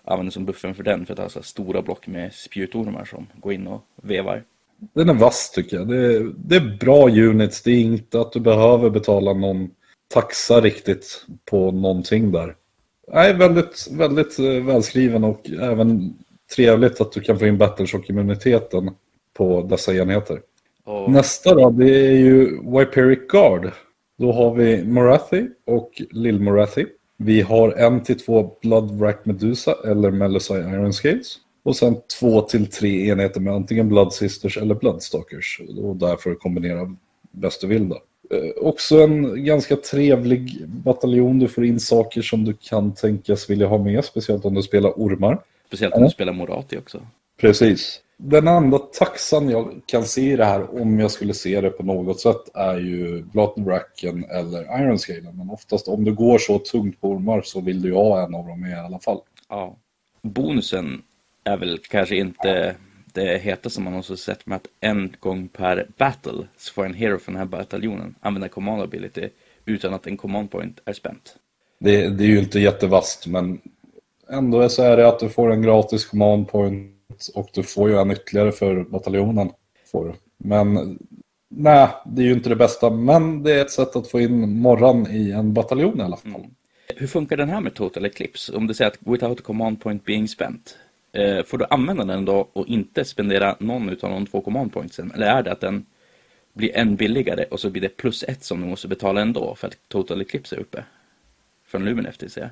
[0.03, 3.53] använder som buffen för den för att ha så stora block med spjutormar som går
[3.53, 4.43] in och vevar.
[4.93, 5.87] Den är vass tycker jag.
[5.87, 9.69] Det är, det är bra units, det är inte att du behöver betala någon
[10.13, 12.55] taxa riktigt på någonting där.
[13.13, 16.13] Nej, väldigt, väldigt eh, välskriven och även
[16.55, 18.91] trevligt att du kan få in Battleshock-immuniteten
[19.33, 20.39] på dessa enheter.
[20.83, 23.71] Och Nästa då, det är ju Wyperic Guard.
[24.17, 26.85] Då har vi Morathi och Lill Morathi.
[27.17, 31.37] Vi har en till två Bloodwrack Medusa eller Melusai Iron Scales.
[31.63, 35.61] Och sen två till tre enheter med antingen Blood Sisters eller Bloodstalkers.
[35.77, 36.95] Och därför kombinera
[37.31, 38.01] bäst du vill då.
[38.31, 41.39] Eh, också en ganska trevlig bataljon.
[41.39, 44.05] Du får in saker som du kan tänkas vilja ha med.
[44.05, 45.39] Speciellt om du spelar ormar.
[45.67, 47.01] speciellt om du spelar Morati också.
[47.41, 48.01] Precis.
[48.17, 51.83] Den enda taxan jag kan se i det här, om jag skulle se det på
[51.83, 55.37] något sätt, är ju Blottenracken eller Ironscalen.
[55.37, 58.35] Men oftast om du går så tungt på ormar så vill du ju ha en
[58.35, 59.19] av dem med i alla fall.
[59.49, 59.77] Ja.
[60.21, 61.01] Bonusen
[61.43, 62.75] är väl kanske inte
[63.13, 67.19] det hetaste man någonsin sett med att en gång per battle så får en hero
[67.19, 69.29] från den här bataljonen använda command ability
[69.65, 71.35] utan att en command point är spänt.
[71.79, 73.61] Det, det är ju inte jättevast, men
[74.29, 77.97] ändå så är det att du får en gratis command point och du får ju
[77.97, 79.51] en ytterligare för bataljonen.
[79.91, 80.13] Får du.
[80.37, 80.99] Men
[81.49, 84.59] nej, det är ju inte det bästa, men det är ett sätt att få in
[84.59, 86.45] morran i en bataljon i alla fall.
[86.95, 88.53] Hur funkar den här med Total Eclipse?
[88.53, 90.77] Om du säger att without command point being spent.
[91.13, 95.11] Eh, får du använda den då och inte spendera någon utav de två command pointsen?
[95.15, 95.85] Eller är det att den
[96.53, 99.67] blir en billigare och så blir det plus ett som du måste betala ändå för
[99.67, 100.83] att Total Eclipse är uppe?
[101.67, 102.49] Från Luminef det vill säga.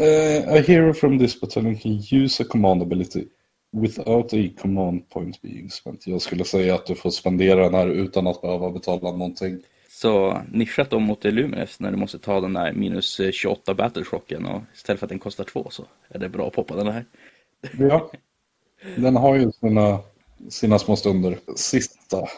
[0.00, 3.24] Uh, a hero from this battalion can use a command ability
[3.72, 6.06] without a command point being spent.
[6.06, 9.62] Jag skulle säga att du får spendera den här utan att behöva betala någonting.
[9.88, 14.46] Så nischat dem mot Luminef när du måste ta den där minus eh, 28 battleshocken
[14.46, 17.04] och istället för att den kostar två så är det bra att poppa den här.
[17.78, 18.10] Ja.
[18.96, 20.00] Den har ju sina,
[20.48, 21.38] sina små stunder.
[21.56, 22.28] Sista.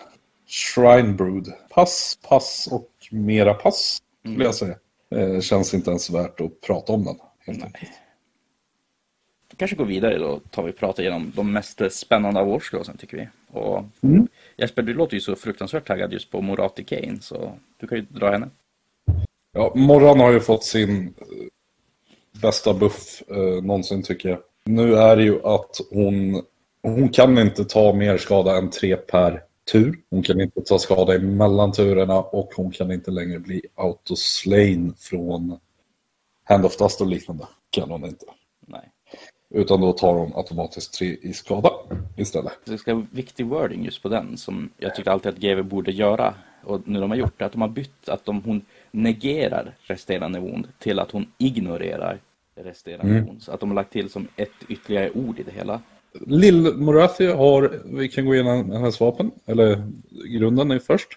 [0.47, 1.53] Shrine Brood.
[1.71, 4.79] Pass, pass och mera pass skulle jag säga.
[5.11, 7.17] Eh, känns inte ens värt att prata om den.
[7.39, 7.91] Helt enkelt.
[9.57, 13.17] kanske gå vidare då tar vi och pratar igenom de mest spännande av årsglasen tycker
[13.17, 13.29] vi.
[13.59, 14.29] Och Mm.
[14.57, 18.07] Jesper, du låter ju så fruktansvärt taggad just på Morati Kane så du kan ju
[18.09, 18.49] dra henne.
[19.53, 24.39] Ja, Morran har ju fått sin eh, bästa buff eh, någonsin tycker jag.
[24.65, 26.43] Nu är det ju att hon,
[26.83, 29.99] hon kan inte ta mer skada än tre per tur.
[30.11, 35.59] Hon kan inte ta skada emellan turerna och hon kan inte längre bli autoslain från
[36.45, 37.47] Hand of Dust och liknande.
[37.71, 38.27] Kan hon inte.
[38.61, 38.91] Nej.
[39.51, 41.71] Utan då tar hon automatiskt tre i skada
[42.17, 42.53] istället.
[42.65, 45.93] Det ska vara viktig wording just på den som jag tyckte alltid att GW borde
[45.93, 46.35] göra.
[46.65, 50.41] Och nu de har gjort det, att de har bytt att de, hon negerar resterande
[50.41, 52.21] wound till att hon ignorerar
[52.57, 53.27] resterande Mm.
[53.27, 53.43] wound.
[53.43, 55.81] Så att de har lagt till som ett ytterligare ord i det hela.
[56.27, 59.83] Lill Morathi har, vi kan gå igenom hennes vapen, eller
[60.39, 61.09] grunden är först.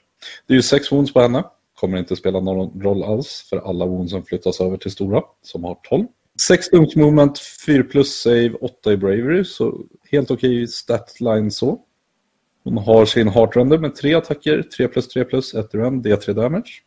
[0.48, 1.44] Det är ju sex wounds på henne,
[1.80, 5.64] kommer inte spela någon roll alls för alla wounds som flyttas över till stora, som
[5.64, 6.06] har 12.
[6.42, 11.80] 6 dunk movement, 4 plus save, 8 i bravery, så helt okej statline så.
[12.64, 16.34] Hon har sin heartrender med tre attacker, 3 plus 3 plus, 1 i rend, D3
[16.34, 16.84] damage.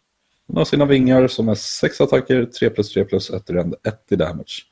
[0.50, 3.74] Hon har sina vingar som är 6 attacker, 3 plus 3 plus, 1 i rend,
[3.84, 4.62] 1 i damage.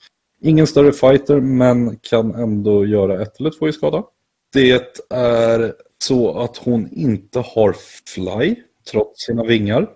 [0.41, 4.05] Ingen större fighter men kan ändå göra ett eller två i skada.
[4.53, 7.75] Det är så att hon inte har
[8.07, 8.55] fly
[8.91, 9.89] trots sina vingar.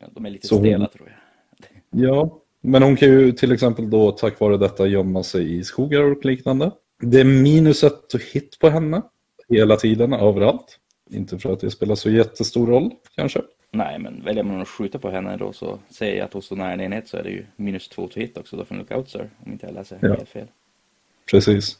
[0.00, 1.18] Ja, De är lite Så hon- stela tror jag.
[2.10, 6.02] Ja, men hon kan ju till exempel då tack vare detta gömma sig i skogar
[6.02, 6.70] och liknande.
[7.02, 9.02] Det är minus ett to hit på henne
[9.48, 10.78] hela tiden, överallt.
[11.10, 13.42] Inte för att det spelar så jättestor roll kanske.
[13.70, 16.56] Nej, men väljer man att skjuta på henne då så säger jag att hon står
[16.56, 18.56] nära en enhet så är det ju minus två till hit också.
[18.56, 20.08] Då får ni look out sir, om inte jag läser Ja.
[20.08, 20.46] helt fel.
[21.30, 21.78] Precis.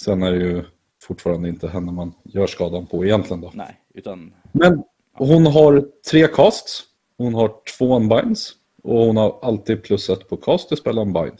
[0.00, 0.64] Sen är det ju
[1.02, 3.50] fortfarande inte henne man gör skadan på egentligen då.
[3.54, 6.82] Nej, utan Men hon har tre casts.
[7.18, 8.52] Hon har två unbinds.
[8.82, 11.36] Och hon har alltid plus ett på cast i spel unbind.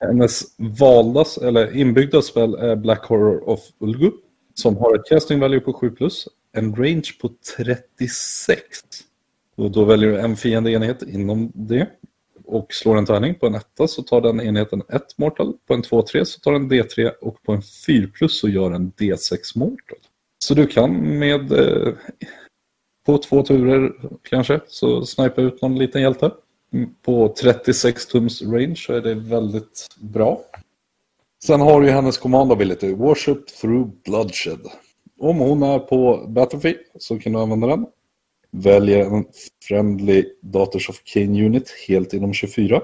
[0.00, 4.10] Hennes valda, eller inbyggda spel är Black Horror of Ulgu.
[4.54, 6.28] Som har ett casting value på 7 plus.
[6.52, 8.68] En range på 36.
[9.56, 11.88] Och då väljer du en fiende enhet inom det.
[12.44, 15.54] Och slår en tärning på en etta så tar den enheten ett mortal.
[15.66, 18.92] På en 2-3 så tar den D3 och på en 4 plus så gör en
[18.92, 19.98] D6 mortal.
[20.38, 21.92] Så du kan med eh,
[23.06, 23.92] på två turer
[24.22, 26.30] kanske så snipa ut någon liten hjälte.
[26.72, 30.40] Mm, på 36 tums range så är det väldigt bra.
[31.44, 34.60] Sen har du ju hennes command ability, Worship through bloodshed.
[35.18, 37.86] Om hon är på Battlefield så kan du använda den.
[38.58, 39.24] Väljer en
[39.68, 42.80] Friendly Daughters of Cain Unit helt inom 24.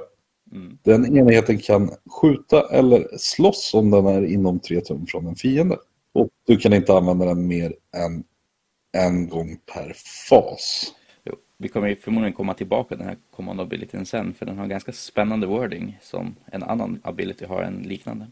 [0.53, 5.37] mm, Den enheten kan skjuta eller slåss om den är inom 3 tum från en
[5.37, 5.77] fiende.
[6.13, 8.25] Och du kan inte använda den mer än
[8.99, 9.93] en gång per
[10.29, 10.95] fas.
[11.25, 14.67] jo, vi kommer förmodligen komma tillbaka till den här command abilityn sen för den har
[14.67, 18.27] ganska spännande wording som en annan ability har en liknande.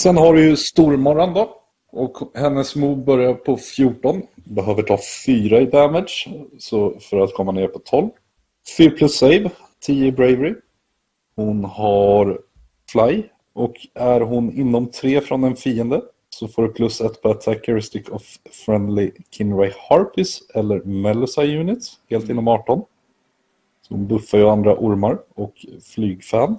[0.00, 1.58] Sen har du ju Stormorran då.
[1.92, 4.22] Och hennes move börjar på 14.
[4.44, 6.28] Behöver ta 4 i damage
[6.58, 8.10] så för att komma ner på 12.
[8.76, 9.50] 4 plus save,
[9.80, 10.54] 10 i bravery.
[11.36, 12.40] Hon har
[12.92, 13.22] fly.
[13.52, 17.66] Och är hon inom 3 från en fiende så får du plus 1 på attack
[17.66, 18.22] heuristic of
[18.64, 21.98] friendly Kinray Harpies eller Melusa units.
[22.10, 22.84] Helt inom 18.
[23.88, 26.56] Så hon buffar ju andra ormar och flygfan.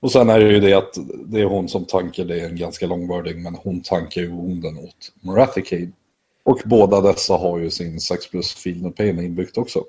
[0.00, 2.56] Och sen är det ju det att det är hon som tankar, det är en
[2.56, 5.92] ganska lång wording, men hon tankar ju onden åt Morathicade.
[6.46, 9.84] Och båda dessa har ju sin 6 plus Field of Pain inbyggt också.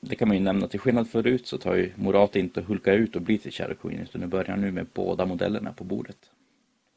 [0.00, 3.16] Det kan man ju nämna, till skillnad förut så tar ju Morat inte hulka ut
[3.16, 6.16] och blir till Shadow Queen utan nu börjar nu med båda modellerna på bordet.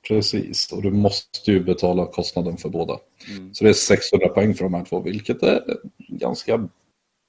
[0.07, 2.99] Precis, och du måste ju betala kostnaden för båda.
[3.29, 3.53] Mm.
[3.53, 5.63] Så det är 600 poäng för de här två, vilket är
[5.97, 6.69] ganska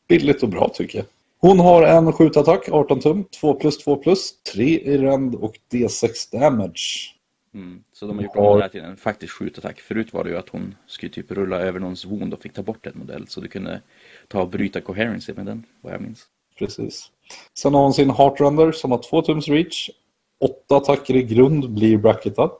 [0.09, 1.07] billigt och bra tycker jag.
[1.39, 6.33] Hon har en skjutattack, 18 tum, 2 plus 2 plus, 3 i rend och D6
[6.33, 7.14] damage.
[7.55, 7.85] Mm.
[7.93, 9.81] Så de har gjort om det här till en faktisk skjutattack.
[9.81, 12.63] Förut var det ju att hon skulle typ rulla över någons wound och fick ta
[12.63, 13.81] bort en modell så du kunde
[14.29, 16.27] ta och bryta coherency med den, vad jag minns.
[16.59, 17.11] Precis.
[17.55, 19.91] Sen har hon sin Heartrender som har 2 tums reach.
[20.41, 22.51] 8 attacker i grund blir bracketad.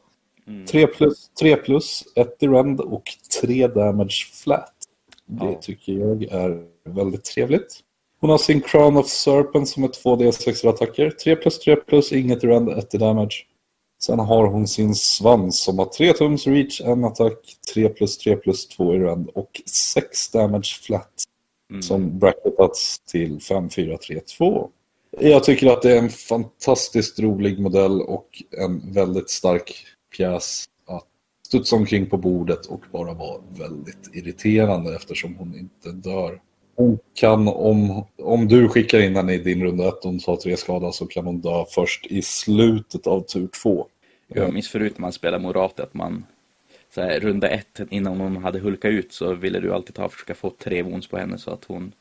[0.47, 0.67] Mm.
[0.67, 3.03] 3 plus, 3 plus, 1 i rend och
[3.43, 4.73] 3 damage flat.
[5.27, 5.59] Det Ja.
[5.61, 7.81] tycker jag är väldigt trevligt.
[8.21, 11.11] Hon har sin Crown of Serpent som är 2D6 attacker.
[11.11, 13.47] 3 plus 3 plus, inget i rend, 1 i damage.
[14.03, 18.37] Sen har hon sin svans som har 3 tums reach, en attack, 3 plus 3
[18.37, 21.25] plus 2 i rend och 6 damage flat
[21.71, 21.83] Mm.
[21.83, 24.71] som bracketats till 5432.
[25.21, 31.07] Jag tycker att det är en fantastiskt rolig modell och en väldigt stark pjäs att
[31.47, 36.41] studsa omkring på bordet och bara vara väldigt irriterande eftersom hon inte dör.
[36.77, 40.37] Hon kan, om, om du skickar in henne i din runda 1 och hon tar
[40.37, 43.87] tre skada så kan hon dö först i slutet av tur 2.
[44.29, 46.25] Jag minns förut när man spelade Morate att man
[46.95, 50.35] så här, runda ett innan hon hade hulkat ut så ville du alltid ta försöka
[50.35, 51.93] få tre wounds på henne så att hon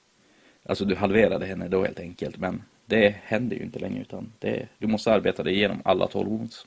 [0.65, 4.67] Alltså du halverade henne då helt enkelt men det händer ju inte längre utan det,
[4.77, 6.65] du måste arbeta dig igenom alla 12 wounds.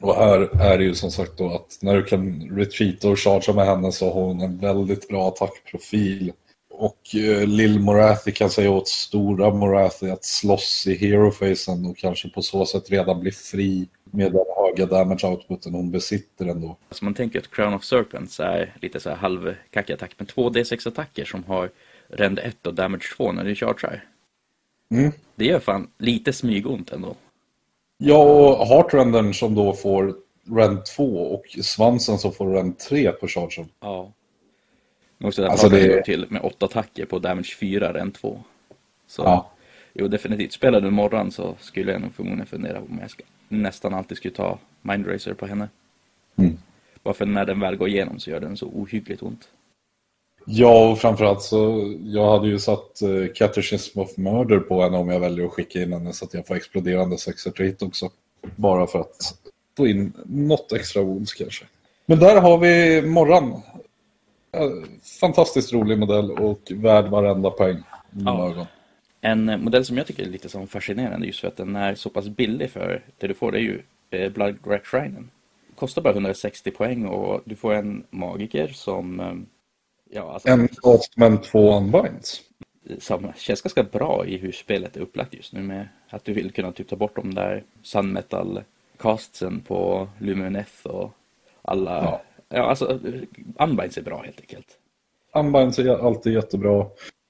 [0.00, 3.54] Och här är det ju som sagt då att när du kan retreata och chargea
[3.54, 6.32] med henne så har hon en väldigt bra attackprofil.
[6.76, 12.28] Och uh, Lill Morathi kan säga åt stora Morathi att slåss i hero-facen och kanske
[12.28, 16.76] på så sätt redan bli fri med den höga damage outputen hon besitter ändå.
[16.88, 20.50] Alltså man tänker att Crown of Serpents är lite så här halvkackig attack med två
[20.50, 21.70] D6-attacker som har
[22.08, 24.04] rend 1 och damage 2 när du chargear.
[24.90, 25.12] Mm.
[25.34, 27.16] Det gör fan lite smygont ändå.
[27.98, 30.14] Ja, och Heartrendern som då får
[30.56, 33.68] rend 2 och svansen som får rend 3 på chargen.
[33.80, 34.12] Ja.
[35.24, 36.02] Också Alltså, alltså det- det...
[36.04, 38.40] till med åtta attacker på damage 4 rend 2.
[39.06, 39.50] Så Ja.
[39.94, 40.52] jo, definitivt.
[40.52, 44.16] Spelar du imorgon så skulle jag nog förmodligen fundera på om jag ska, nästan alltid
[44.16, 45.68] skulle ta Mindracer på henne.
[46.36, 46.58] Mm.
[47.02, 49.48] Bara för när den väl går igenom så gör den så ohyggligt ont.
[50.46, 55.08] Ja, och framförallt så jag hade ju satt uh, Catechism of Murder på henne om
[55.08, 58.10] jag väljer att skicka in henne så att jag får exploderande sexretreat också.
[58.56, 59.16] Bara för att
[59.76, 61.64] få in något extra wounds kanske.
[62.06, 63.62] Men där har vi Morran.
[65.20, 67.76] Fantastiskt rolig modell och värd varenda poäng.
[67.76, 68.50] i mina Ja.
[68.50, 68.66] ögon.
[69.20, 71.94] En eh, modell som jag tycker är lite som fascinerande just för att den är
[71.94, 75.30] så pass billig för det du får det är ju eh, Blood Rack Shrinen.
[75.76, 79.32] Kostar bara 160 poäng och du får en magiker som eh,
[80.10, 82.40] ja, alltså, En cast men två unbinds.
[82.98, 86.52] som känns ganska bra i hur spelet är upplagt just nu med att du vill
[86.52, 88.62] kunna typ ta bort de där Sun Metal
[88.98, 91.10] castsen på Lumineth och
[91.62, 92.22] alla Ja.
[92.54, 92.62] Ja.
[92.62, 93.00] alltså
[93.58, 94.66] unbinds är bra helt enkelt.
[95.34, 96.86] Unbinds är alltid jättebra.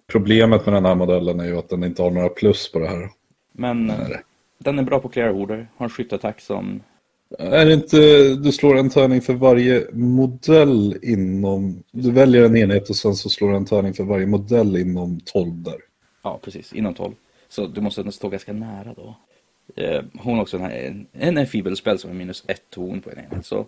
[0.06, 2.88] Problemet med den här modellen är ju att den inte har några plus på det
[2.88, 3.10] här.
[3.52, 4.22] Men Nej.
[4.58, 6.82] den är bra på clear horder, har en skyttattack som
[7.38, 7.96] Är det inte,
[8.34, 13.28] du slår en tärning för varje modell inom, du väljer en enhet och sen så
[13.28, 15.78] slår du en tärning för varje modell inom 12 där.
[16.22, 16.72] Ja, precis.
[16.72, 17.14] Inom 12.
[17.48, 19.16] Så du måste stå ganska nära då.
[19.76, 23.10] Eh, hon har också den här, en, en spel som är minus ett ton på
[23.10, 23.46] en enhet.
[23.46, 23.66] Så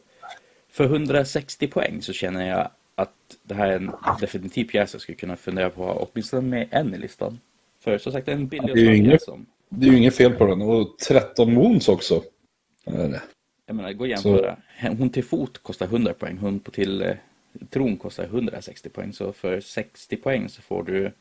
[0.77, 3.12] för 160 poäng så känner jag att
[3.43, 6.99] det här är en definitiv pjäs jag skulle kunna fundera på åtminstone med en i
[6.99, 7.41] listan.
[7.81, 10.47] För som sagt, en billig Det är inget- som, Det är ju inget fel på
[10.47, 12.23] den och 13 wounds också.
[13.67, 14.57] Jag menar, gå och jämföra.
[14.99, 17.17] Hon till fot kostar 100 poäng, hon på till eh,
[17.71, 19.12] tron kostar 160 poäng.
[19.12, 21.12] Så för 60 poäng så får du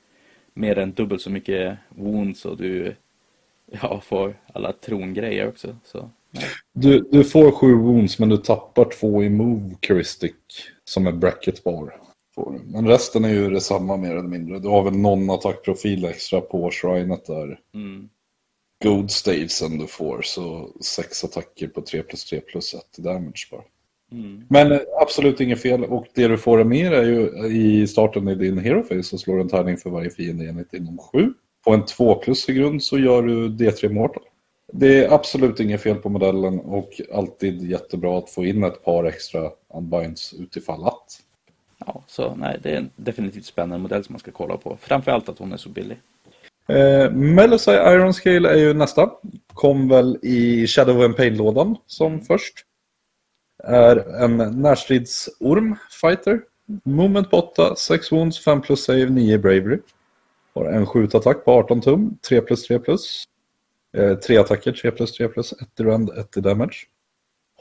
[0.53, 2.95] mer än dubbelt så mycket wounds och du
[3.81, 5.77] ja, får alla trongrejer också.
[5.83, 6.09] Så.
[6.73, 10.33] Du, du får 7 wounds men du tappar två i move heuristic
[10.83, 11.95] som är bracket bar.
[12.35, 12.71] Får du.
[12.71, 14.59] Men resten är ju detsamma mer eller mindre.
[14.59, 17.59] Du har väl någon attackprofil extra på shrinet där.
[17.73, 18.09] Mm.
[18.83, 23.63] Gold stavesen du får så sex attacker på 3 plus 3 plus 1 damage bara.
[24.11, 24.43] Mm.
[24.49, 28.35] Men eh, absolut inget fel och det du får mer är ju i starten i
[28.35, 31.33] din hero face så slår du en tärning för varje fiende enhet inom 7.
[31.65, 34.23] På en 2 plus i grund så gör du D3 Mortal.
[34.73, 39.03] Det är absolut inget fel på modellen och alltid jättebra att få in ett par
[39.03, 41.21] extra unbinds utifall att.
[41.85, 44.77] Ja, så nej, det är en definitivt spännande modell som man ska kolla på.
[44.81, 45.97] Framförallt att hon är så billig.
[46.67, 49.11] Eh, Melusai Iron Scale är ju nästa.
[49.53, 52.53] Kom väl i Shadow and Pain-lådan som först.
[53.63, 56.41] Är en närstridsorm fighter.
[56.83, 59.79] Moment på 8, 6 wounds, 5 plus save, 9 bravery.
[60.53, 63.23] Har en skjutattack på 18 tum, 3 plus 3 plus.
[63.95, 66.87] Eh, tre attacker, 3 plus 3 plus, 1 i rend, 1 i damage.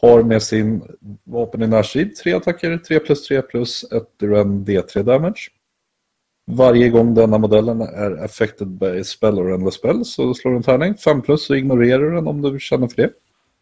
[0.00, 0.82] Har med sin
[1.24, 5.50] vapen i närstrid, tre attacker, 3 plus 3 plus, 1 i rend, D3 damage.
[6.46, 10.62] Varje gång denna modellen är affected by spell or endless spell så slår du en
[10.62, 10.94] tärning.
[10.94, 13.10] 5 plus så ignorerar du den om du känner för det.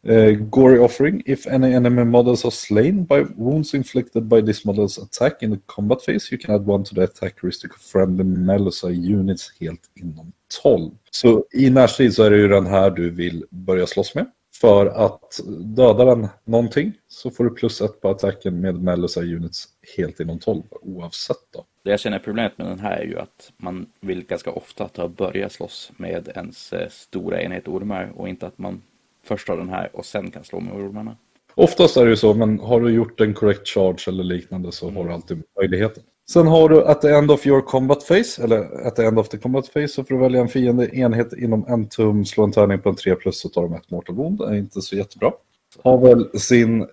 [0.08, 1.22] Uh, Gory offering.
[1.26, 5.60] If any enemy models are slain by wounds inflicted by this model's attack in the
[5.66, 9.90] combat phase you can add one to the attack heuristic of friendly Melusai units helt
[9.94, 10.32] inom
[10.62, 10.90] 12.
[11.10, 14.26] Så i närstrid så är det ju den här du vill börja slåss med.
[14.60, 15.40] För att
[15.76, 20.38] döda den någonting så får du plus ett på attacken med Melusai units helt inom
[20.38, 21.64] 12 oavsett då.
[21.84, 25.02] Det jag känner problemet med den här är ju att man vill ganska ofta ta
[25.04, 28.82] och börja slåss med ens eh, stora enhet ormar och inte att man
[29.24, 31.16] först har den här och sen kan slå med ormarna.
[31.54, 34.90] Oftast är det ju så, men har du gjort en correct charge eller liknande så
[34.90, 36.02] har du alltid möjligheten.
[36.30, 39.28] Sen har du at the end of your combat phase, eller at the end of
[39.28, 42.52] the combat phase, så får du välja en fiende enhet inom en tum, slå en
[42.52, 44.38] tärning på en 3 plus så tar de ett mortal wound.
[44.38, 45.32] Det är inte så jättebra.
[45.84, 46.86] Har väl sin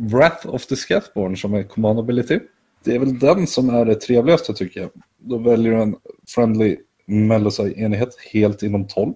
[0.00, 2.38] Wrath of the Scathborn som är command ability.
[2.84, 4.90] Det är väl den som är det trevligaste tycker jag.
[5.18, 5.96] Då väljer du en
[6.34, 6.76] friendly
[7.06, 9.14] Melusai-enhet helt inom 12.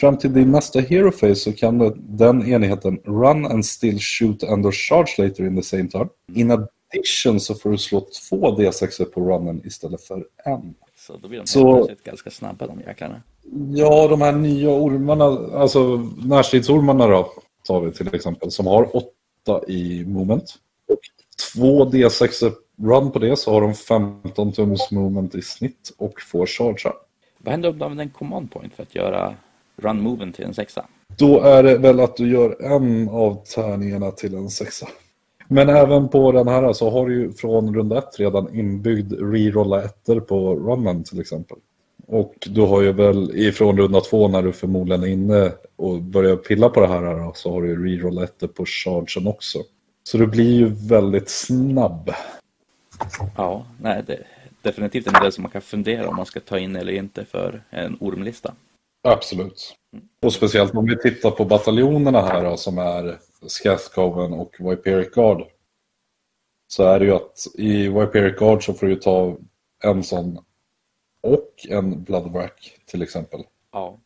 [0.00, 4.74] Fram till din nästa hero phase så kan den enheten run and still shoot and
[4.74, 6.08] charge later in the same turn.
[6.34, 10.74] In addition så får du slå två D6 på runnen istället för en.
[11.06, 13.22] Så då blir de Så- ganska snabba de jäklarna.
[13.74, 15.24] Ja, de här nya ormarna,
[15.58, 17.32] alltså närstridsormarna då,
[17.66, 20.54] tar vi till exempel, som har åtta i moment.
[20.88, 20.98] Och
[21.54, 26.46] två D6 run på det så har de 15 tums moment i snitt och får
[26.46, 26.92] charge.
[27.38, 29.34] Vad händer om du använder en command point för att göra
[29.82, 30.86] run moven till en sexa?
[31.16, 34.88] Då är det väl att du gör en av tärningarna till en sexa.
[35.48, 39.82] Men även på den här så har du ju från runda ett redan inbyggd rerolla
[39.82, 41.56] ettor på runnen till exempel.
[42.06, 46.36] Och du har ju väl ifrån runda två när du förmodligen är inne och börjar
[46.36, 49.58] pilla på det här då, så har du ju rerolla ettor på chargen också.
[50.02, 52.10] Så du blir ju väldigt snabb.
[53.36, 54.26] Ja, nej, det är
[54.62, 57.62] definitivt en modell som man kan fundera om man ska ta in eller inte för
[57.70, 58.54] en ormlista.
[59.02, 59.76] Absolut.
[60.22, 65.46] Och speciellt om vi tittar på bataljonerna här då, som är Scathcoven och Viperic Guard.
[66.68, 69.36] Så är det ju att i Viperic Guard så får du ta
[69.84, 70.38] en sån
[71.20, 73.44] och en Bloodwrack till exempel.
[73.72, 73.98] Ja.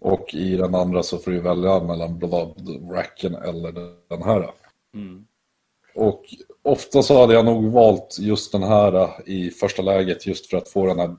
[0.00, 3.72] Och i den andra så får du välja mellan Bloodwracken eller
[4.08, 4.50] den här.
[4.94, 5.26] Mm.
[5.94, 6.24] Och
[6.62, 10.68] ofta så hade jag nog valt just den här i första läget just för att
[10.68, 11.16] få den här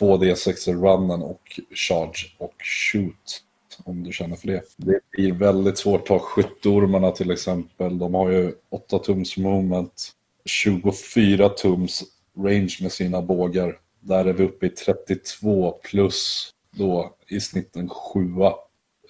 [0.00, 3.42] 2D6 runnen och charge och shoot.
[3.84, 4.62] Om du känner för det.
[4.76, 7.98] Det blir väldigt svårt att ta skytteormarna till exempel.
[7.98, 10.12] De har ju 8 tums moment,
[10.44, 12.02] 24 tums
[12.36, 13.78] range med sina bågar.
[14.00, 18.20] Där är vi uppe i 32 plus då i snitt en 7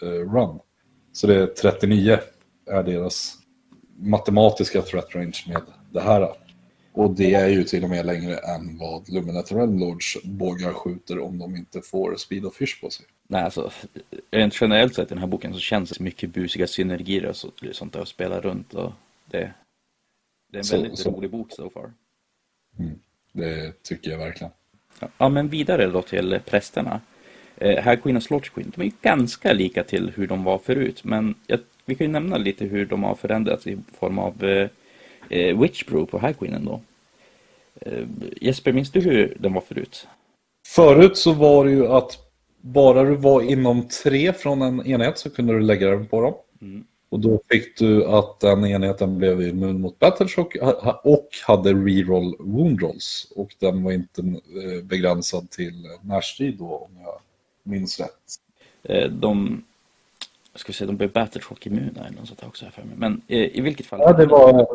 [0.02, 0.58] eh, run.
[1.12, 2.18] Så det är 39
[2.66, 3.34] är deras
[3.98, 5.62] matematiska threat range med
[5.92, 6.28] det här.
[6.92, 11.38] Och det är ju till och med längre än vad Luminator Lords bågar skjuter om
[11.38, 13.06] de inte får Speed of Fish på sig.
[13.28, 13.70] Nej, alltså,
[14.30, 17.50] rent generellt sett i den här boken så känns det mycket busiga synergier och så,
[17.72, 18.74] sånt där att spela runt.
[18.74, 18.92] Och
[19.26, 19.52] det,
[20.52, 21.92] det är en Så- väldigt så- rolig bok so far.
[23.32, 24.52] Det tycker jag verkligen.
[25.18, 27.00] Ja, men vidare då till prästerna.
[27.56, 30.58] Eh, Hag Queen och Slaughter Queen, de är ju ganska lika till hur de var
[30.58, 31.04] förut.
[31.04, 34.68] Men jag, vi kan ju nämna lite hur de har förändrats i form av eh,
[35.30, 36.80] eh, Witch Brew på Hag Queen då.
[37.80, 38.04] Eh,
[38.40, 40.08] Jesper, minns du hur den var förut?
[40.66, 42.18] Förut så var det ju att
[42.60, 46.34] bara du var inom tre från en enhet så kunde du lägga den på dem.
[46.62, 46.84] Mm.
[47.08, 50.56] Och då fick du att den enheten blev immun mot Battleshock
[51.02, 53.32] och hade reroll wound rolls.
[53.36, 57.20] Och den var inte eh, begränsad till närstrid då om jag
[57.62, 58.36] minns rätt.
[58.82, 59.64] Eh, de,
[60.52, 62.96] jag ska säga, de blev Battleshock immuna eller något sånt också här för mig.
[62.96, 64.00] Men eh, i vilket fall.
[64.02, 64.66] Ja, det var,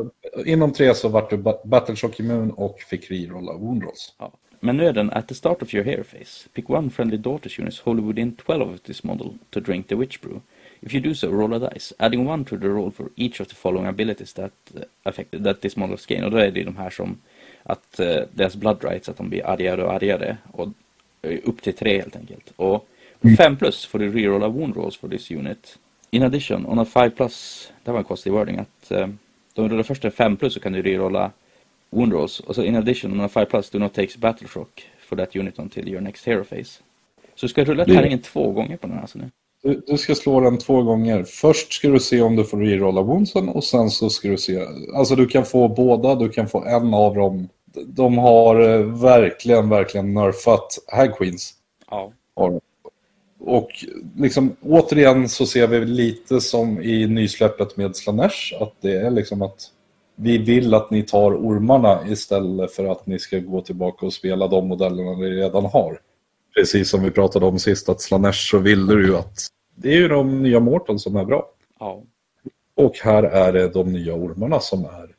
[0.45, 4.13] inom tre så vart du ba- Battleshock immun och fick rerolla wound rolls.
[4.17, 4.31] Ja.
[4.59, 6.49] Men nu är den at the start of your hero phase.
[6.53, 10.21] Pick one friendly daughters units wholly within 12 of this model to drink the witch
[10.21, 10.41] brew.
[10.81, 13.47] If you do so, roll a dice, adding one to the roll for each of
[13.47, 16.23] the following abilities that uh, affect that this model gain.
[16.23, 17.17] Och då är det ju de här som
[17.63, 20.37] att uh, deras blood rights, att de blir argare och argare.
[20.51, 20.67] Och
[21.21, 22.53] eh, upp till tre helt enkelt.
[22.55, 22.87] Och
[23.37, 25.77] 5 plus får du rerolla wound rolls for this unit.
[26.11, 29.07] In addition, on a 5 plus, det var en konstig wording, att uh,
[29.53, 31.31] de rullar först en 5 plus så kan du rerolla
[31.89, 32.39] wound rolls.
[32.39, 35.35] Och så in addition, on a 5 plus, do not take battle shock for that
[35.35, 36.79] unit until your next hero phase.
[37.35, 39.31] Så du ska rulla Det- tärningen två gånger på den här alltså nu.
[39.63, 41.23] Du, du ska slå den två gånger.
[41.23, 44.65] Först ska du se om du får rerolla woundsen och sen så ska du se...
[44.95, 47.49] Alltså du kan få båda, du kan få en av dem.
[47.87, 51.53] De har eh, verkligen, verkligen nerfat Hag Queens.
[51.89, 52.11] Ja.
[52.35, 52.59] Har de.
[53.47, 53.85] Och
[54.17, 59.41] liksom återigen så ser vi lite som i nysläppet med Slanesh att det är liksom
[59.41, 59.71] att
[60.15, 64.47] vi vill att ni tar ormarna istället för att ni ska gå tillbaka och spela
[64.47, 65.99] de modellerna ni redan har.
[66.55, 69.97] Precis som vi pratade om sist att Slanesh så vill du ju att det är
[69.97, 71.49] ju de nya Morton som är bra.
[71.79, 72.03] Ja.
[72.75, 75.09] Och här är det de nya ormarna som är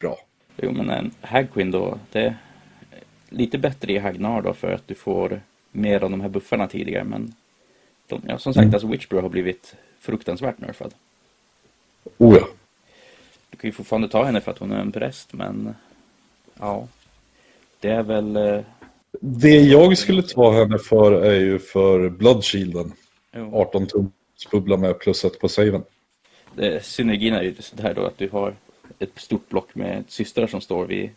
[0.00, 0.16] bra.
[0.56, 2.36] Jo men en Hagqueen då, det är
[3.28, 5.40] lite bättre i Hagnar då för att du får
[5.72, 7.32] mer av de här buffarna tidigare men
[8.10, 8.74] de, ja, som sagt Mm.
[8.74, 10.94] alltså Witchbrew har blivit fruktansvärt nerfad.
[12.18, 12.46] Oh ja.
[13.50, 15.74] Du kan ju fortfarande ta henne för att hon är en präst men
[16.58, 16.88] ja.
[17.80, 18.60] Det är väl eh,
[19.20, 22.92] Det jag skulle ta henne för är ju för Bloodshielden.
[23.36, 24.10] jo, 18 tums
[24.50, 25.82] bubbla med plus ett på saven.
[26.82, 28.54] synergin är ju sådär då att du har
[28.98, 31.10] ett stort block med systrar som står vid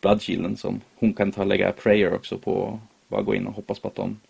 [0.00, 3.78] Bloodshielden som hon kan ta lägga prayer också på och bara gå in och hoppas
[3.78, 4.20] på att de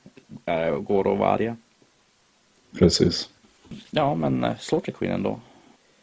[0.44, 1.56] äh, går och vara arga.
[2.72, 3.28] Precis.
[3.90, 5.40] Ja, men äh, Slaughter Queen då.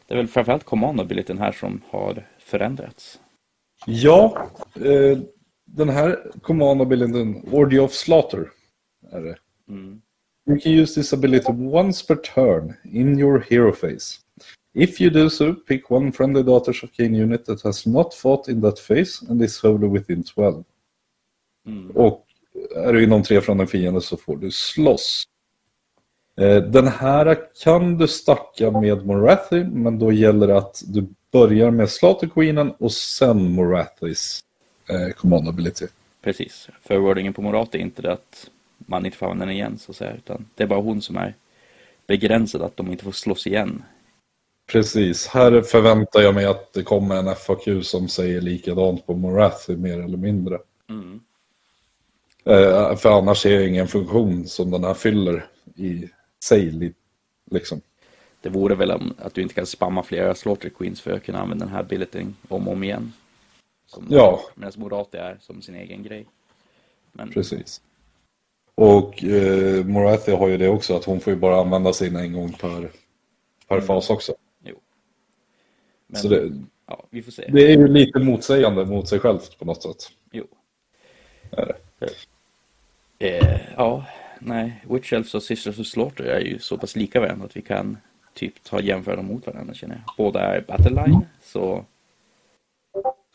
[0.08, 3.20] Det är väl framförallt command abilityn här som har förändrats.
[3.86, 5.20] Ja, eh,
[5.66, 8.50] den här command abilityn, Orgy of Slaughter,
[9.12, 9.38] är det.
[9.70, 10.02] Mm.
[10.48, 14.20] You can use this ability once per turn in your hero phase.
[14.74, 18.48] If you do so, pick one friendly Daughters of Cain unit that has not fought
[18.48, 20.64] in that phase and is wholly within 12.
[21.66, 21.92] Mm.
[21.92, 22.26] Och
[22.76, 25.24] är du inom tre från en fiende så får du slåss.
[26.42, 31.72] Eh, Den här kan du stacka med Morathi, men då gäller det att du börjar
[31.72, 34.40] med Slaughter Queenen och sen Morathis
[34.90, 35.88] eh, command ability.
[36.22, 36.70] Precis.
[36.82, 39.92] För wordingen på Morat är inte det att man inte får använda den igen så
[39.92, 40.14] att säga.
[40.14, 41.34] Utan det är bara hon som är
[42.08, 43.84] begränsad att de inte får slåss igen.
[44.68, 49.76] Precis, här förväntar jag mig att det kommer en FAQ som säger likadant på Morathi
[49.76, 50.60] mer eller mindre.
[50.90, 51.20] Mm.
[52.46, 56.10] Eh, för annars ser jag ingen funktion som den här fyller i
[56.52, 56.94] li-
[57.52, 57.82] Liksom.
[58.42, 61.66] Det vore väl att du inte kan spamma flera Slaughter Queens för att kunna använda
[61.66, 63.14] den här abilityn om och om igen.
[63.88, 64.42] Som, Ja.
[64.56, 66.26] Medan Morat är som sin egen grej.
[67.12, 67.82] Men Precis.
[68.76, 72.34] Och eh, Morathi har ju det också, att hon får ju bara använda sin en
[72.34, 72.92] gång per,
[73.68, 73.88] per Mm.
[73.88, 74.36] fas också.
[74.64, 74.76] jo.
[76.08, 76.52] Men, Så det,
[76.88, 77.50] ja, vi får se.
[77.52, 80.12] det är ju lite motsägande mot sig självt på något sätt.
[80.32, 80.48] Jo.
[81.52, 82.08] Är det.
[83.20, 84.06] Eh, ja,
[84.40, 84.84] nej.
[84.90, 87.98] Witch Elves och Sisters of Slaughter är ju så pass lika varandra att vi kan
[88.34, 90.14] typ ta jämföra dem mot varandra känner jag.
[90.18, 91.86] Båda är Battle Line, så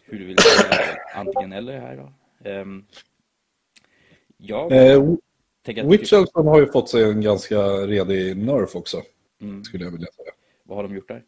[0.05, 0.79] hur du vill säga
[1.15, 2.13] antingen eller här då.
[2.51, 2.85] Ehm,
[4.37, 5.03] jag Eh,
[5.65, 5.91] tänker att...
[5.93, 9.03] Witch Elfson har ju fått sig en ganska redig nerf också,
[9.43, 10.31] Mm, skulle jag vilja säga.
[10.65, 11.23] vad har de gjort där?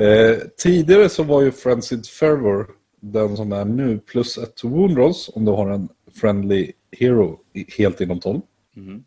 [0.00, 2.66] Eh, tidigare så var ju Frenzied Fervor
[3.00, 5.88] den som är nu plus ett wound rolls om du har en
[6.20, 7.40] friendly hero
[7.78, 8.40] helt inom 12.
[8.74, 9.04] Mhm.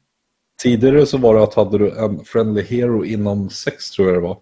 [0.62, 4.28] Tidigare så var det att hade du en friendly hero inom 6 tror jag det
[4.28, 4.38] var.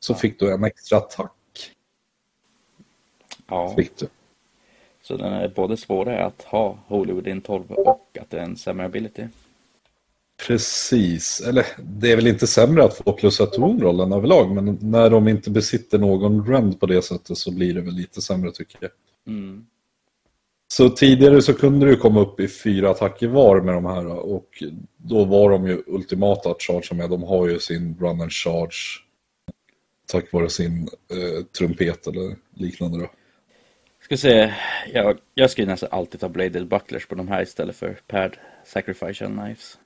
[0.00, 1.32] Så fick du en extra attack.
[3.46, 4.06] Ja, Fick du.
[5.02, 8.56] så den är både svårare att ha Holy Within 12 och att det är en
[8.56, 9.22] sämre ability.
[10.46, 14.50] Precis, eller det är väl inte sämre att få plus ett rollen överlag.
[14.54, 18.22] Men när de inte besitter någon rend på det sättet så blir det väl lite
[18.22, 18.90] sämre tycker jag.
[19.34, 19.66] Mm.
[20.68, 24.62] Så tidigare så kunde du komma upp i fyra attacker var med de här och
[24.96, 27.10] då var de ju ultimata att chargea med.
[27.10, 29.04] De har ju sin run and charge
[30.06, 33.10] tack vare sin eh, trumpet eller liknande då.
[34.02, 34.54] Ska se,
[34.92, 39.26] jag, jag skulle nästan alltid ta Bladed Bucklers på de här istället för Pad Sacrifice
[39.26, 39.78] Knives.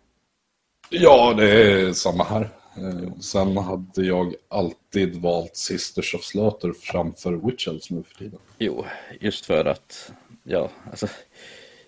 [0.90, 2.48] Ja, det är samma här.
[2.76, 8.38] Eh, sen hade jag alltid valt Sisters of Slaughter framför Witch Elves nu för tiden.
[8.58, 8.84] Jo,
[9.20, 10.12] just för att,
[10.48, 11.06] ja, alltså,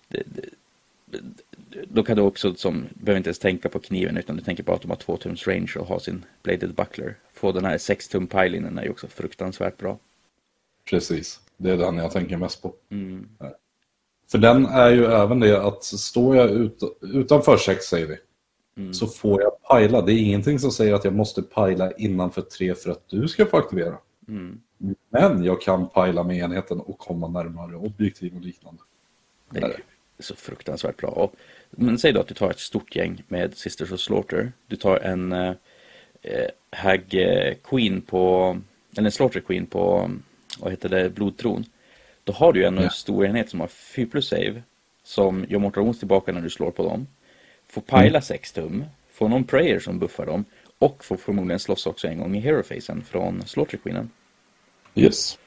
[0.08, 0.48] det, det,
[1.88, 4.76] då kan du också, som, behöver inte ens tänka på kniven utan du tänker bara
[4.76, 7.16] att de har två tums range och har sin Bladed Buckler.
[7.32, 9.98] Få den här sex tum pilinen är ju också fruktansvärt bra.
[10.90, 12.74] Precis, det är den jag tänker mest på.
[12.90, 13.28] Mm.
[14.30, 18.16] För den är ju även det att står jag ut, utanför 6 säger vi,
[18.76, 18.94] Mm.
[18.94, 20.02] så får jag pajla.
[20.02, 23.46] Det är ingenting som säger att jag måste pajla innanför 3 för att du ska
[23.46, 23.98] få aktivera.
[24.28, 24.60] Mm.
[25.10, 28.80] Men jag kan pajla med enheten och komma närmare objektiv och liknande.
[29.50, 29.72] Det är
[30.18, 31.30] så fruktansvärt bra.
[31.70, 34.52] Men säg då att du tar ett stort gäng med Sisters of Slaughter.
[34.66, 35.54] Du tar en eh,
[36.70, 38.56] Hag eh, Queen på,
[38.96, 40.10] eller en Slaughter Queen på,
[40.60, 41.64] vad heter det, Blodtron.
[42.24, 42.84] Då har du ju ändå Ja.
[42.84, 44.62] en stor enhet som har 4 plus save.
[45.02, 47.06] Som gör Mortal Wounds tillbaka när du slår på dem.
[47.68, 48.84] Får pajla 6 tum.
[49.12, 50.44] Får någon prayer som buffar dem.
[50.78, 54.10] Och får förmodligen slåss också en gång i hero-facen från Slaughter Queenen.
[54.94, 55.38] Yes.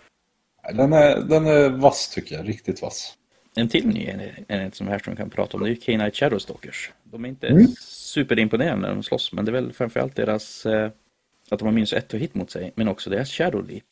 [0.74, 3.18] Den är, den är vass tycker jag, riktigt vass.
[3.56, 4.06] En till ny
[4.50, 6.92] enhet som Härström kan prata om det är ju K-Night Shadowstalkers.
[7.04, 7.68] De är inte Mm.
[7.82, 10.92] superimponerande när de slåss men det är väl framförallt deras eh,
[11.50, 13.84] att de har minus ett hit mot sig men också deras Shadow Leap.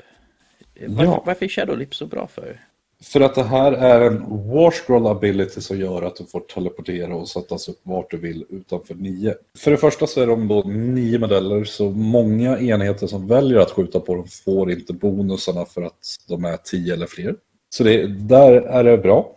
[0.76, 1.24] Eh, Varför, Ja.
[1.26, 2.60] varför är Shadow Leap så bra för?
[3.04, 7.30] För att det här är en warscroll ability som gör att du får teleportera och
[7.30, 9.36] sättas upp vart du vill utanför nio.
[9.58, 13.72] För det första så är de då nio modeller så många enheter som väljer att
[13.72, 17.36] skjuta på dem får inte bonusarna för att de är tio eller fler.
[17.70, 19.36] Så det, där är det bra.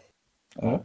[0.57, 0.83] Ja.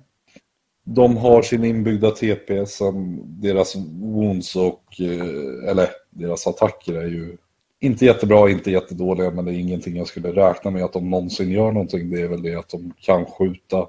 [0.83, 7.37] De har sin inbyggda TP som deras wounds och, eh, eller deras attacker är ju
[7.79, 11.51] inte jättebra, inte jättedåliga, men det är ingenting jag skulle räkna med att de någonsin
[11.51, 12.09] gör någonting.
[12.09, 13.87] Det är väl det att de kan skjuta.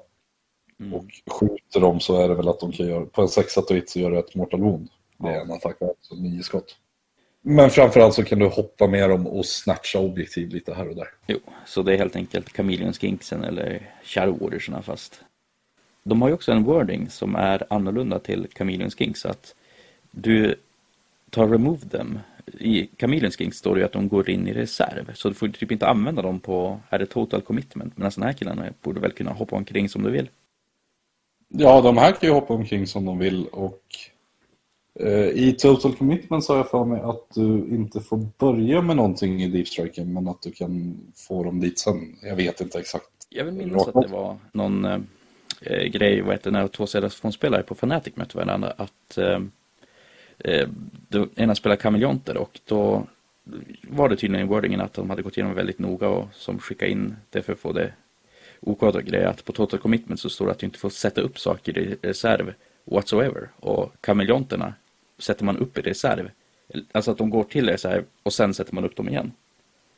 [0.79, 0.93] Mm.
[0.93, 3.71] Och skjuter de så är det väl att de kan göra, på en 6 och
[3.71, 4.89] hit så gör det ett mortal wound.
[5.17, 6.77] Det är en attack, alltså nio skott.
[7.41, 11.07] Men framförallt så kan du hoppa med dem och snatcha objektiv lite här och där.
[11.27, 15.21] Jo, så det är helt enkelt Chameleon Skinksen eller Shadow Warriorsarna fast
[16.03, 19.55] de har ju också en wording som är annorlunda till Chameleon Skinks att
[20.11, 20.55] du
[21.29, 22.19] tar remove them.
[22.45, 25.47] I Chameleon Skinks står det ju att de går in i reserv så du får
[25.47, 29.11] typ inte använda dem på är det total commitment medan den här killarna borde väl
[29.11, 30.29] kunna hoppa omkring som du vill.
[31.47, 33.81] Ja, de här kan ju hoppa omkring som de vill och
[34.99, 38.95] Eh, I Total Commitment så har jag för mig att du inte får börja med
[38.95, 42.15] någonting i Deep Striken men att du kan få dem dit sen.
[42.21, 43.05] Jag vet inte exakt.
[43.29, 47.63] Jag vill minnas att det var någon eh, grej, vad heter det, när två telefonspelare
[47.63, 49.39] på Fnatic mötte varandra, att eh,
[50.43, 50.67] eh,
[51.35, 53.07] ena spelade kameleonter och då
[53.81, 56.91] var det tydligen i wordingen att de hade gått igenom väldigt noga och som skickade
[56.91, 57.93] in det för att få det
[58.59, 61.39] okodade grejer att på total commitment så står det att du inte får sätta upp
[61.39, 62.53] saker i reserv
[62.85, 64.73] whatsoever och kameleonterna
[65.17, 66.29] sätter man upp i reserv.
[66.91, 69.31] Alltså att de går till reserv och sen sätter man upp dem igen.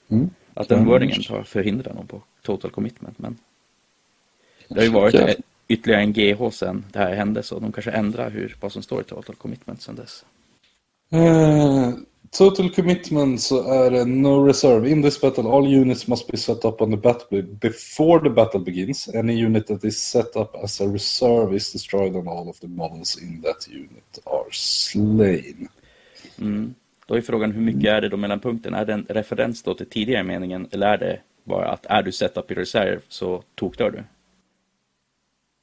[0.07, 0.29] Mm.
[0.53, 3.19] Att den wordingen tar förhindrar dem på total commitment.
[3.19, 3.37] Men
[4.67, 8.29] det har ju varit ytterligare en GH sen det här hände så de kanske ändrar
[8.29, 10.25] hur, vad som står i total commitment sen dess.
[11.13, 11.93] Uh,
[12.31, 14.89] total commitment så är det no reserve.
[14.89, 18.59] In this battle all units must be set up on the battle before the battle
[18.59, 19.09] begins.
[19.15, 22.67] Any unit that is set up as a reserve is destroyed and all of the
[22.67, 25.67] models in that unit are slain.
[26.39, 26.75] Mm.
[27.05, 28.77] Då är frågan hur mycket är det då mellan punkterna?
[28.77, 32.11] Är det en referens då till tidigare meningen eller är det bara att är du
[32.11, 34.03] set up i reserv så tokdör du?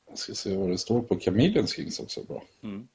[0.08, 2.42] Jag ska se vad det står på Chameleon Kings också bra.
[2.62, 2.88] Mm.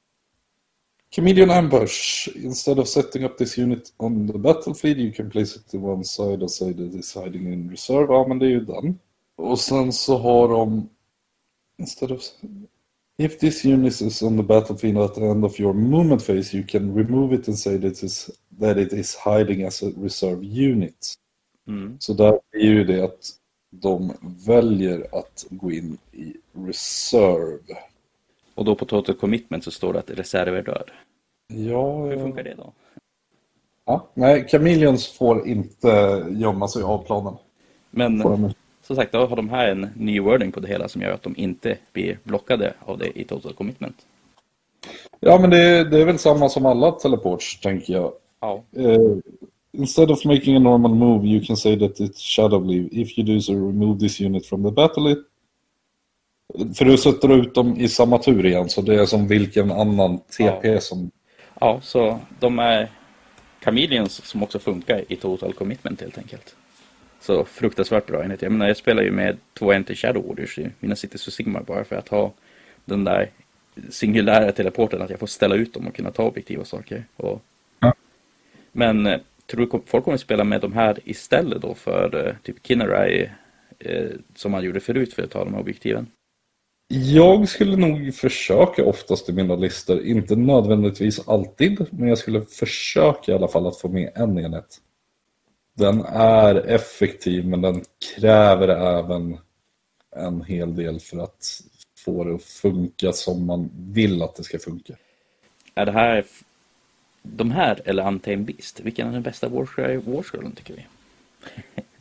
[1.14, 2.28] Chameleon Ambush.
[2.36, 6.04] Instead of setting up this unit on the battlefield you can place it to one
[6.04, 8.12] side and say that it's hiding in reserve.
[8.12, 8.98] Ja, men det är ju den.
[9.36, 10.88] Och sen så har de...
[11.78, 12.20] Instead of...
[13.18, 16.66] If this unit is on the battlefield at the end of your movement phase you
[16.66, 18.30] can remove it and say that it is,
[18.60, 21.14] that it is hiding as a reserve unit.
[21.68, 21.96] Mm.
[22.00, 23.30] Så där är ju det att
[23.70, 24.12] de
[24.46, 27.76] väljer att gå in i reserve.
[28.56, 30.90] Och då på total commitment så står det att reserv är död.
[31.48, 32.72] Ja, Hur funkar det då?
[33.86, 37.34] Ja, nej, Chameleons får inte gömma sig av planen.
[37.90, 38.22] Men
[38.82, 41.22] som sagt, då har de här en ny wording på det hela som gör att
[41.22, 43.96] de inte blir blockade av det i total commitment.
[45.20, 48.12] Ja, men det, det är väl samma som alla teleports, tänker jag.
[48.40, 48.62] Ja.
[48.76, 49.16] Uh,
[49.72, 52.88] instead of making a normal move, you can say that it's shadow leave.
[52.92, 55.16] If you do so, remove this unit from the battle.
[56.74, 60.18] För du sätter ut dem i samma tur igen, så det är som vilken annan
[60.18, 60.80] TP ja.
[60.80, 61.10] som...
[61.60, 62.90] Ja, så de är
[63.60, 66.56] Chameleons som också funkar i Total Commitment helt enkelt.
[67.20, 68.42] Så fruktansvärt bra enhet.
[68.42, 71.62] Jag menar, jag spelar ju med två Enter Shadow Orders i mina Cities och Sigmar
[71.62, 72.32] bara för att ha
[72.84, 73.30] den där
[73.90, 77.04] singulära teleporten, att jag får ställa ut dem och kunna ta objektiva saker.
[77.16, 77.42] Och...
[77.80, 77.94] Ja.
[78.72, 82.34] Men eh, tror du folk kommer att spela med de här istället då för eh,
[82.42, 83.30] typ Kinnerai
[83.78, 86.06] eh, som man gjorde förut för att ta de här objektiven?
[86.88, 93.32] Jag skulle nog försöka oftast i mina listor, inte nödvändigtvis alltid, men jag skulle försöka
[93.32, 94.80] i alla fall att få med en enhet.
[95.74, 97.84] Den är effektiv men den
[98.16, 99.38] kräver även
[100.16, 101.60] en hel del för att
[101.98, 104.94] få det att funka som man vill att det ska funka.
[105.74, 106.24] Är det här
[107.22, 108.80] de här eller Untamed Beast?
[108.80, 110.86] Vilken är den bästa Warscrollen tycker vi?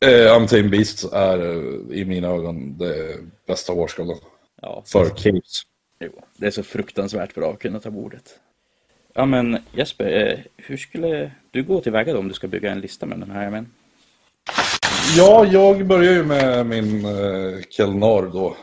[0.00, 4.18] Eh, Untamed Beasts är eh, i mina ögon det bästa Warscrollen.
[4.62, 4.82] Ja.
[4.86, 5.62] För Caves.
[6.00, 8.38] Jo, det är så fruktansvärt bra att kunna ta bordet.
[9.14, 12.80] Ja men Jesper, eh, hur skulle du gå tillväga då om du ska bygga en
[12.80, 13.72] lista med den här men?
[15.16, 18.56] Ja, jag börjar ju med min eh, Kelnar då.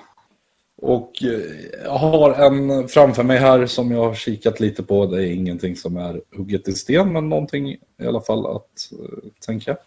[0.81, 1.39] Och eh,
[1.83, 5.05] jag har en framför mig här som jag har kikat lite på.
[5.05, 8.91] Det är ingenting som är hugget i sten, men någonting i alla fall att
[9.45, 9.77] tänka.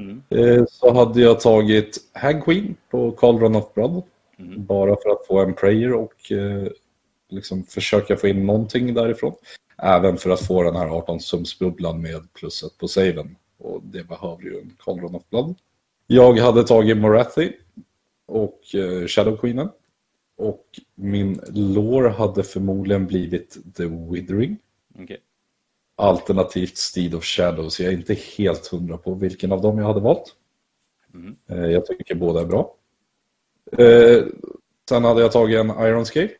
[0.00, 0.22] Mm.
[0.28, 4.02] Eh, så hade jag tagit Hag Queen på Cauldron of Blood.
[4.38, 4.64] Mm.
[4.64, 6.68] Bara för att få en prayer och eh,
[7.28, 9.34] liksom försöka få in någonting därifrån.
[9.82, 13.36] Även för att få den här 18 sumsbubblan med plusset på saven.
[13.58, 15.54] Och det behöver ju en Cauldron of Blood.
[16.06, 17.52] Jag hade tagit Morathi
[18.26, 19.68] och eh, Shadow Queenen.
[20.36, 24.56] Och min lore hade förmodligen blivit The Withering.
[25.02, 25.16] Okay.
[26.00, 27.80] Alternativt Steed of Shadows.
[27.80, 30.34] Jag är inte helt hundra på vilken av dem jag hade valt.
[31.14, 31.36] Mm.
[31.48, 32.76] Eh, jag tycker båda är bra.
[33.78, 34.24] Eh,
[34.88, 36.34] sen hade jag tagit en Ironscape.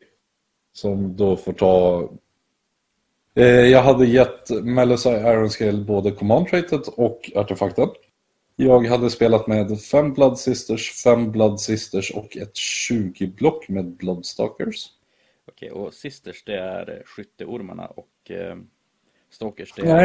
[0.73, 2.09] Som då får ta...
[3.35, 7.89] Eh, jag hade gett Melusai Ironscale både Command Traitet och artefakten.
[8.55, 12.53] Jag hade spelat med fem Blood Sisters, fem Blood Sisters och ett
[12.89, 14.89] 20-block med Bloodstalkers.
[15.47, 18.55] Okej, och Sisters det är skytteormarna och eh,
[19.31, 19.95] Stalkers det är...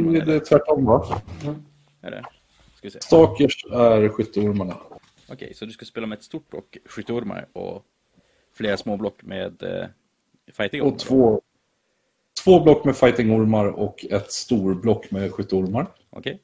[0.00, 1.22] Nej, det är tvärtom va?
[1.44, 1.62] Mm.
[2.02, 2.24] Är det?
[2.74, 3.00] Ska vi se.
[3.00, 4.76] Stalkers är skytteormarna.
[5.28, 7.84] Okej, så du ska spela med ett stort block skytteormar och
[8.54, 9.86] flera små block med eh,
[10.52, 10.92] fightingormar?
[10.92, 11.42] Och två,
[12.44, 15.86] två block med fightingormar och ett stor block med skytteormar.
[16.10, 16.42] Okej.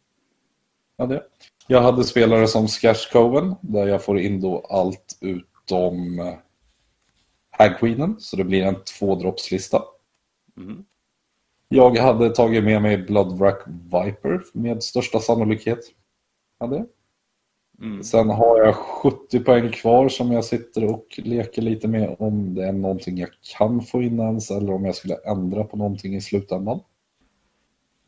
[0.96, 1.22] Ja, det.
[1.66, 6.34] Jag hade spelare som Skash Coven där jag får in då allt utom eh,
[7.50, 9.82] Hag Queenen, så det blir en tvådroppslista.
[10.56, 10.84] Mm.
[11.72, 15.78] Jag hade tagit med mig Bloodwrack Viper med största sannolikhet.
[16.60, 16.86] Hade jag.
[17.82, 18.02] Mm.
[18.02, 22.66] Sen har jag 70 poäng kvar som jag sitter och leker lite med om det
[22.66, 26.20] är någonting jag kan få in ens eller om jag skulle ändra på någonting i
[26.20, 26.80] slutändan.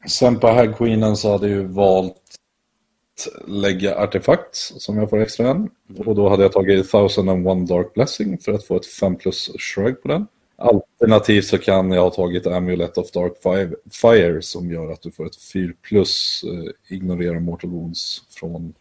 [0.06, 2.14] Sen på Hag Queenen så hade jag ju valt
[3.14, 5.70] att lägga artefakt som jag får extra en.
[6.06, 10.02] Och då hade jag tagit 1001 Dark Blessing för att få ett 5 plus shrug
[10.02, 10.26] på den.
[10.64, 15.10] Alternativt så kan jag ha tagit Amulet of Dark Fi- Fire som gör att du
[15.10, 18.74] får ett 4 plus eh, ignorera Mortal Wounds från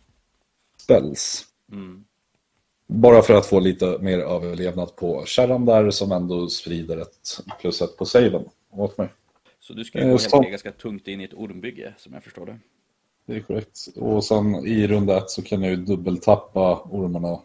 [0.78, 1.46] spells.
[1.72, 2.04] Mm.
[2.88, 7.82] Bara för att få lite mer överlevnad på kärran där som ändå sprider ett plus
[7.82, 9.10] ett på saven åt mig.
[9.60, 12.24] Så du ska ju Eh, gå så- ganska tungt in i ett ormbygge som jag
[12.24, 12.60] förstår det.
[13.26, 13.88] Det är korrekt.
[13.96, 17.40] Och sen i runda ett så kan jag ju dubbeltappa ormarna,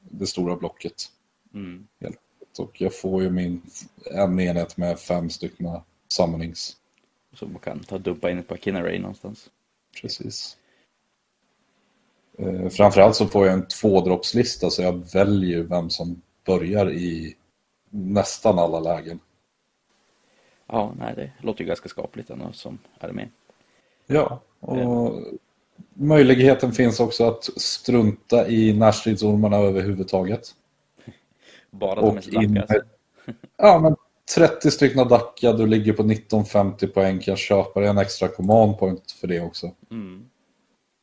[0.00, 0.94] det stora blocket.
[1.54, 1.86] Mm.
[2.58, 3.62] Och jag får ju min
[4.04, 6.76] en enhet med fem stycken summonings.
[7.34, 9.50] Så man kan ta dumpa in ett par Kinnaray någonstans.
[10.00, 10.56] Precis.
[12.38, 17.36] Eh, framförallt så får jag en tvådroppslista så jag väljer vem som börjar i
[17.90, 19.20] nästan alla lägen.
[20.66, 23.28] Ja, nej, det låter ju ganska skapligt ändå som armé.
[24.06, 25.22] Ja, och
[25.94, 30.54] möjligheten finns också att strunta i närstridsormarna överhuvudtaget.
[31.72, 32.60] Bara de Och mest lacka.
[32.60, 32.74] alltså.
[32.76, 33.96] in- Ja, men
[34.36, 39.26] 30 stycken Dacca, du ligger på 1950 poäng, kan köpa en extra command point för
[39.28, 39.70] det också.
[39.90, 40.24] Mm.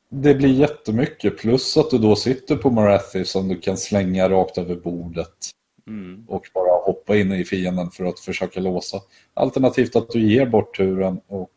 [0.09, 4.57] Det blir jättemycket, plus att du då sitter på Marathi som du kan slänga rakt
[4.57, 5.34] över bordet
[5.88, 6.26] Mm.
[6.28, 8.97] och bara hoppa in i fienden för att försöka låsa.
[9.34, 11.49] Alternativt att du ger bort turen och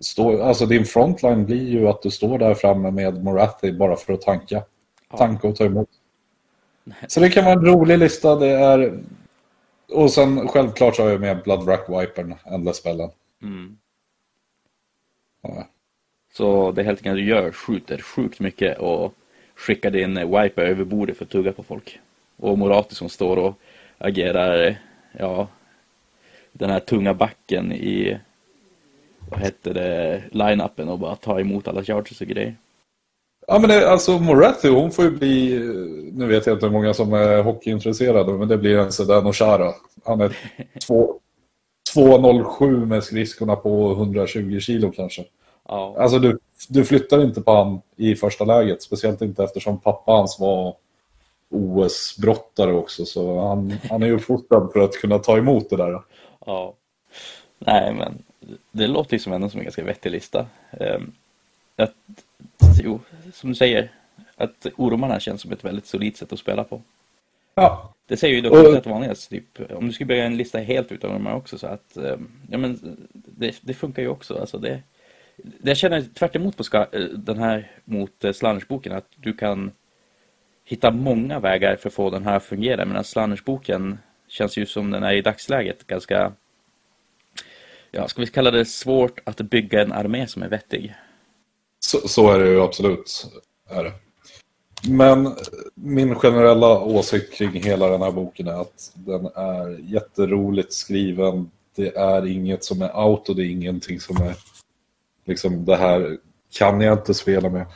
[0.00, 4.12] stå, alltså din frontline blir ju att du står där framme med Morathi bara för
[4.12, 4.62] att tanka.
[5.10, 5.16] Ja.
[5.16, 5.88] Tanka och ta emot.
[7.08, 8.36] Så det kan vara en rolig lista.
[8.36, 8.98] Det är...
[9.88, 13.10] Och sen självklart så har jag med Bloodwrack Vipern, Endless-spellen.
[13.42, 13.78] Mm.
[15.42, 15.66] Ja.
[16.32, 19.14] Så det är helt enkelt du gör, skjuter sjukt mycket och
[19.54, 21.98] skickar din wiper över bordet för att tugga på folk.
[22.36, 23.54] Och Morati som står och
[23.98, 24.78] agerar,
[25.12, 25.48] ja,
[26.52, 28.18] den här tunga backen i,
[29.30, 32.56] vad hette det, line-upen och bara tar emot alla charges och grejer.
[33.52, 35.58] Ja men det, alltså Morathi hon får ju bli,
[36.12, 39.72] nu vet jag inte hur många som är hockeyintresserade, men det blir en Sedano Chara.
[40.04, 40.36] Han är
[40.86, 41.16] två-
[41.94, 45.24] 2,07 med skridskorna på 120 kilo kanske.
[45.68, 46.38] Ja, Alltså du,
[46.68, 50.74] du flyttar inte på han i första läget, speciellt inte eftersom pappa hans var
[51.50, 56.02] OS-brottare också, så han, han är ju uppfostrad för att kunna ta emot det där.
[56.46, 56.74] ja.
[57.58, 58.22] Nej men,
[58.72, 60.46] det låter ju som ändå som en ganska vettig lista.
[60.70, 61.12] Ehm,
[61.76, 61.92] att,
[62.82, 63.00] jo,
[63.32, 63.92] som du säger,
[64.36, 66.82] att ormarna känns som ett väldigt solidt sätt att spela på.
[67.54, 70.58] Ja, Det säger ju dock Och- att vanligast, typ, om du skulle bygga en lista
[70.58, 72.16] helt utan här också så att, eh,
[72.50, 74.38] ja men det, det funkar ju också.
[74.40, 74.82] Alltså det,
[75.36, 79.32] det jag känner tvärt emot på ska, eh, den här mot eh, Slanners-boken att du
[79.32, 79.70] kan
[80.64, 84.90] hitta många vägar för att få den här att fungera medan Slanners-boken känns ju som
[84.90, 86.32] den är i dagsläget ganska,
[87.90, 90.94] ja ska vi kalla det svårt att bygga en armé som är vettig.
[91.80, 93.26] Så, så är det ju absolut.
[93.68, 93.92] Är det.
[94.88, 95.34] Men
[95.74, 101.50] min generella åsikt kring hela den här boken är att den är jätteroligt skriven.
[101.74, 104.36] Det är inget som är out och det är ingenting som är
[105.24, 106.18] liksom det här
[106.50, 107.66] kan jag inte spela med.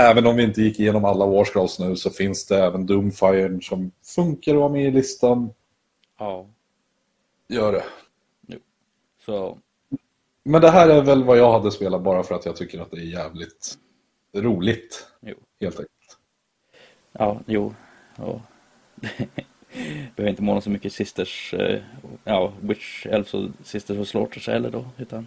[0.00, 3.90] Även om vi inte gick igenom alla Warscrolls nu så finns det även Doomfire som
[4.04, 5.50] funkar att ha med i listan.
[6.18, 6.46] Ja.
[7.48, 7.84] Gör det.
[9.26, 9.58] Så,
[10.48, 12.90] Men det här är väl vad jag hade spelat bara för att jag tycker att
[12.90, 13.78] det är jävligt
[14.34, 15.06] roligt.
[15.20, 15.34] jo.
[15.60, 16.18] Helt enkelt.
[17.12, 17.74] Ja, jo.
[18.16, 18.40] Och
[20.16, 21.80] behöver inte måla så mycket Sisters, eh,
[22.24, 25.26] ja, Witch Elves och Sisters och Slaughters heller då, utan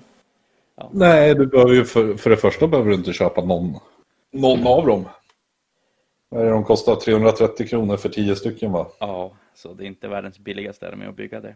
[0.91, 3.79] Nej, du behöver ju för, för det första behöver du inte köpa någon,
[4.31, 5.05] någon av dem.
[6.29, 8.87] Vad är De kostar 330 kronor för 10 stycken va?
[8.99, 11.55] ja, så det är inte världens billigaste armé att bygga det.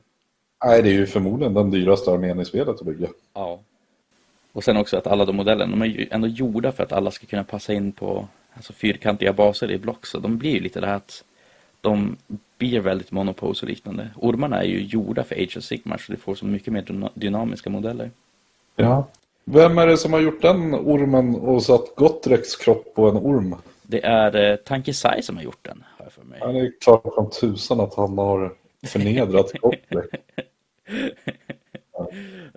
[0.65, 3.07] Nej, det är ju förmodligen den dyraste armén i spelet att bygga.
[3.33, 3.59] Ja.
[4.51, 7.11] Och sen också att alla de modellerna, de är ju ändå gjorda för att alla
[7.11, 10.81] ska kunna passa in på alltså fyrkantiga baser i block, så de blir ju lite
[10.81, 11.23] det här att
[11.81, 12.17] de
[12.57, 14.09] blir väldigt monopose och liknande.
[14.15, 17.11] Ormarna är ju gjorda för Age of Sigmar, så du får så mycket mer dyna-
[17.13, 18.11] dynamiska modeller.
[18.75, 19.07] Ja.
[19.45, 23.55] Vem är det som har gjort den ormen och satt Gottreks kropp på en orm?
[23.83, 26.39] Det är eh, Tanke Sai som har gjort den, har jag för mig.
[26.41, 28.53] Ja, det är klart som tusan att han har
[28.85, 30.21] förnedrat Gottrek.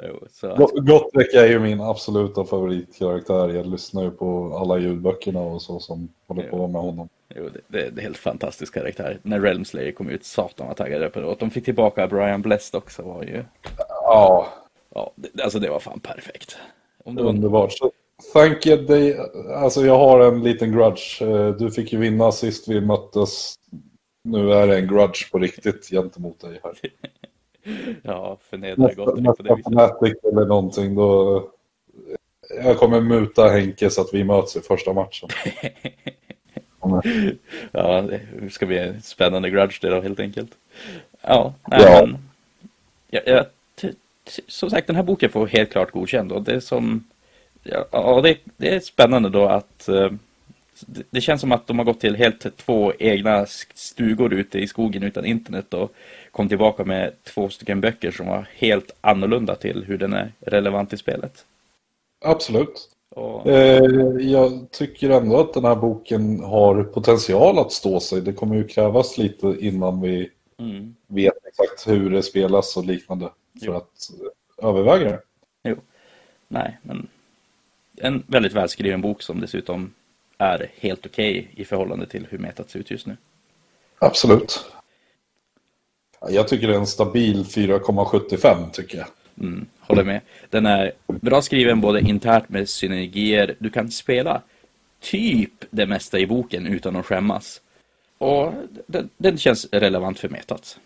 [0.02, 3.48] Jo, så att, Go- Gottrek är ju min absoluta favoritkaraktär.
[3.48, 7.08] Jag lyssnar ju på alla ljudböckerna och så som håller på med honom.
[7.36, 9.18] jo, det, det, det är helt fantastisk karaktär.
[9.22, 11.26] När Realm Slayer kom ut, satan vad taggade jag på det.
[11.26, 13.44] Och de fick tillbaka Brian Blessed också var ju...
[13.88, 14.46] Ja,
[14.94, 16.56] Ja, det, alltså det var fan perfekt.
[17.04, 17.72] Om det var underbart.
[17.72, 17.90] Så,
[18.32, 19.18] thank you dig.
[19.54, 21.22] Alltså jag har en liten grudge.
[21.22, 23.54] Eh, Du fick ju vinna sist vi möttes.
[24.24, 26.72] Nu är det en grudge på riktigt gentemot dig här.
[28.02, 30.24] ja, förnedra gott på det viset.
[30.24, 31.42] Eller någonting då...
[32.64, 35.28] Jag kommer muta Henke så att vi möts i första matchen.
[37.72, 38.02] Ja,
[38.40, 40.50] det ska bli en spännande grudge det då helt enkelt.
[41.20, 42.06] Ja, nej, Ja.
[42.06, 42.18] men.
[43.10, 43.44] Ja, ja,
[44.46, 47.04] som sagt, den här boken får helt klart godkänd och det är som.
[47.62, 49.88] Ja, ja det, det är spännande då att.
[51.10, 55.02] Det, känns som att de har gått till helt två egna stugor ute i skogen
[55.02, 55.92] utan internet och
[56.30, 60.92] kom tillbaka med två stycken böcker som var helt annorlunda till hur den är relevant
[60.92, 61.44] i spelet.
[62.24, 62.90] Absolut.
[63.10, 63.84] Och, Eh,
[64.20, 68.20] jag tycker ändå att den här boken har potential att stå sig.
[68.20, 73.24] Det kommer ju krävas lite innan vi mm, vet exakt hur det spelas och liknande
[73.60, 73.72] för Jo.
[73.72, 74.10] att
[74.60, 75.20] eh, överväga det.
[75.64, 75.76] Jo,
[76.48, 77.08] nej, men
[77.96, 79.92] en väldigt välskriven bok som dessutom
[80.38, 83.16] är helt okej i förhållande till hur metat ser ut just nu.
[83.98, 84.64] Absolut.
[86.20, 89.06] Ja, Jag tycker det är en stabil 4,75 tycker jag.
[89.40, 90.20] Mm, håller med.
[90.50, 93.54] Den är bra skriven både internt med synergier.
[93.58, 94.42] Du kan spela
[95.00, 97.60] typ det mesta i boken utan att skämmas.
[98.18, 98.52] Och
[98.86, 100.78] den, den känns relevant för metat.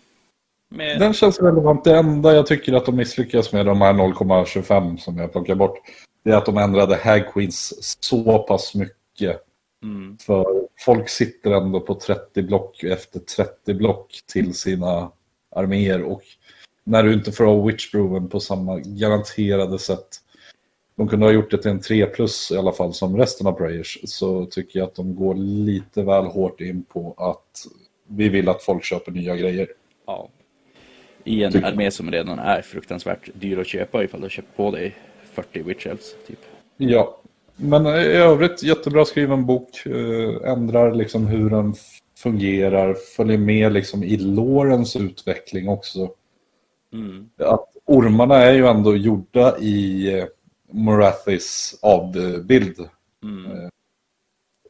[0.68, 1.84] Med, Den känns relevant.
[1.84, 5.78] Det enda jag tycker att de misslyckas med de här 0,25 som jag plockar bort.
[6.24, 8.96] Det är att de ändrade Hag Queens så pass mycket.
[9.82, 15.12] Mm, För folk sitter ändå på 30 block efter 30 block till sina
[15.50, 16.02] arméer.
[16.02, 16.22] Och
[16.84, 20.08] när du inte får ha Witchbroven på samma garanterade sätt.
[20.96, 23.52] De kunde ha gjort det till en 3 plus i alla fall som resten av
[23.52, 23.98] Prayers.
[24.04, 27.66] Så tycker jag att de går lite väl hårt in på att
[28.06, 29.68] vi vill att folk köper nya grejer.
[30.06, 30.28] ja.
[31.24, 34.70] I en Tycker armé som redan är fruktansvärt dyr att köpa ifall du köper på
[34.70, 34.96] dig
[35.32, 36.38] 40 Witch Elves, typ.
[36.76, 37.20] Ja,
[37.60, 39.86] men i övrigt jättebra skriven bok.
[39.86, 41.74] Eh, ändrar liksom hur den
[42.18, 46.10] fungerar, följer med liksom i lårens utveckling också.
[46.92, 50.24] Mm, Att ormarna är ju ändå gjorda i eh,
[50.70, 52.88] Morathis avbild.
[53.22, 53.70] mm,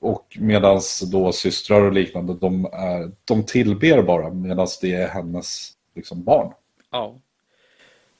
[0.00, 5.70] Och medans då systrar och liknande, de, är, de tillber bara medan det är hennes
[5.94, 6.52] liksom, barn.
[6.90, 7.14] ja.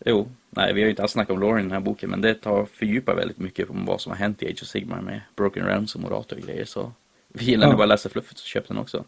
[0.05, 2.21] Jo, nej, vi har ju inte alls snackat om Lauren i den här boken, men
[2.21, 5.21] det tar fördjupar väldigt mycket om vad som har hänt i Age of Sigmar med
[5.37, 6.65] Broken Realms och Morator och grejer.
[6.65, 6.93] Så
[7.29, 7.71] vi gillar Ja.
[7.73, 9.05] ni bara läsa fluffet så köp den också.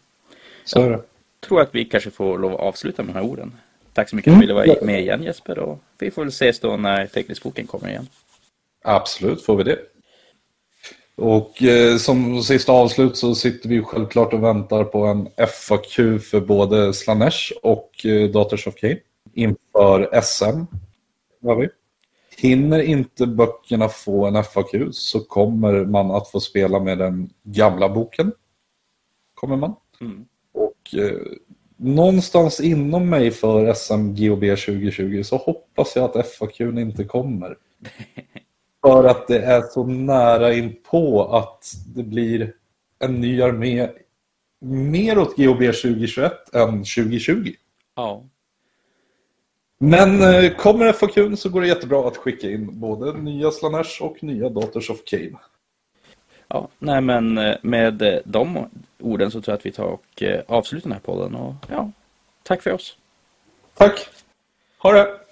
[0.65, 1.01] Så det.
[1.39, 3.53] tror att vi kanske får lov att avsluta med de här orden.
[3.93, 4.39] Tack så mycket för Mm.
[4.39, 7.67] att du ville vara med igen Jesper och vi får väl ses då när tekniskboken
[7.67, 8.07] kommer igen.
[8.83, 9.79] Absolut får vi det.
[11.15, 16.39] Och eh, som sista avslut så sitter vi självklart och väntar på en FAQ för
[16.39, 18.97] både Slanesh och eh, Daughters of Cain
[19.33, 20.65] inför SM.
[21.43, 21.69] Har vi.
[22.37, 27.89] Hinner inte böckerna få en FAQ så kommer man att få spela med den gamla
[27.89, 28.31] boken.
[29.33, 29.75] Kommer man.
[30.01, 30.25] Mm.
[30.53, 31.19] Och eh,
[31.77, 37.57] någonstans inom mig för SM GOB 2020 så hoppas jag att FAQ inte kommer.
[38.85, 42.53] för att det är så nära in på att det blir
[42.99, 43.89] en ny armé
[44.65, 47.53] mer åt GOB 2021 än 2020.
[47.95, 48.23] Ja.
[49.85, 54.23] Men eh, kommer FAQ så går det jättebra att skicka in både nya Slanesh och
[54.23, 55.37] nya Daughters of Cain.
[56.47, 58.69] ja, nej men eh, med eh, de
[58.99, 61.91] orden så tror jag att vi tar och avslutar den här podden och ja,
[62.43, 62.97] tack för oss.
[63.73, 64.09] Tack!
[64.77, 65.22] Ha det!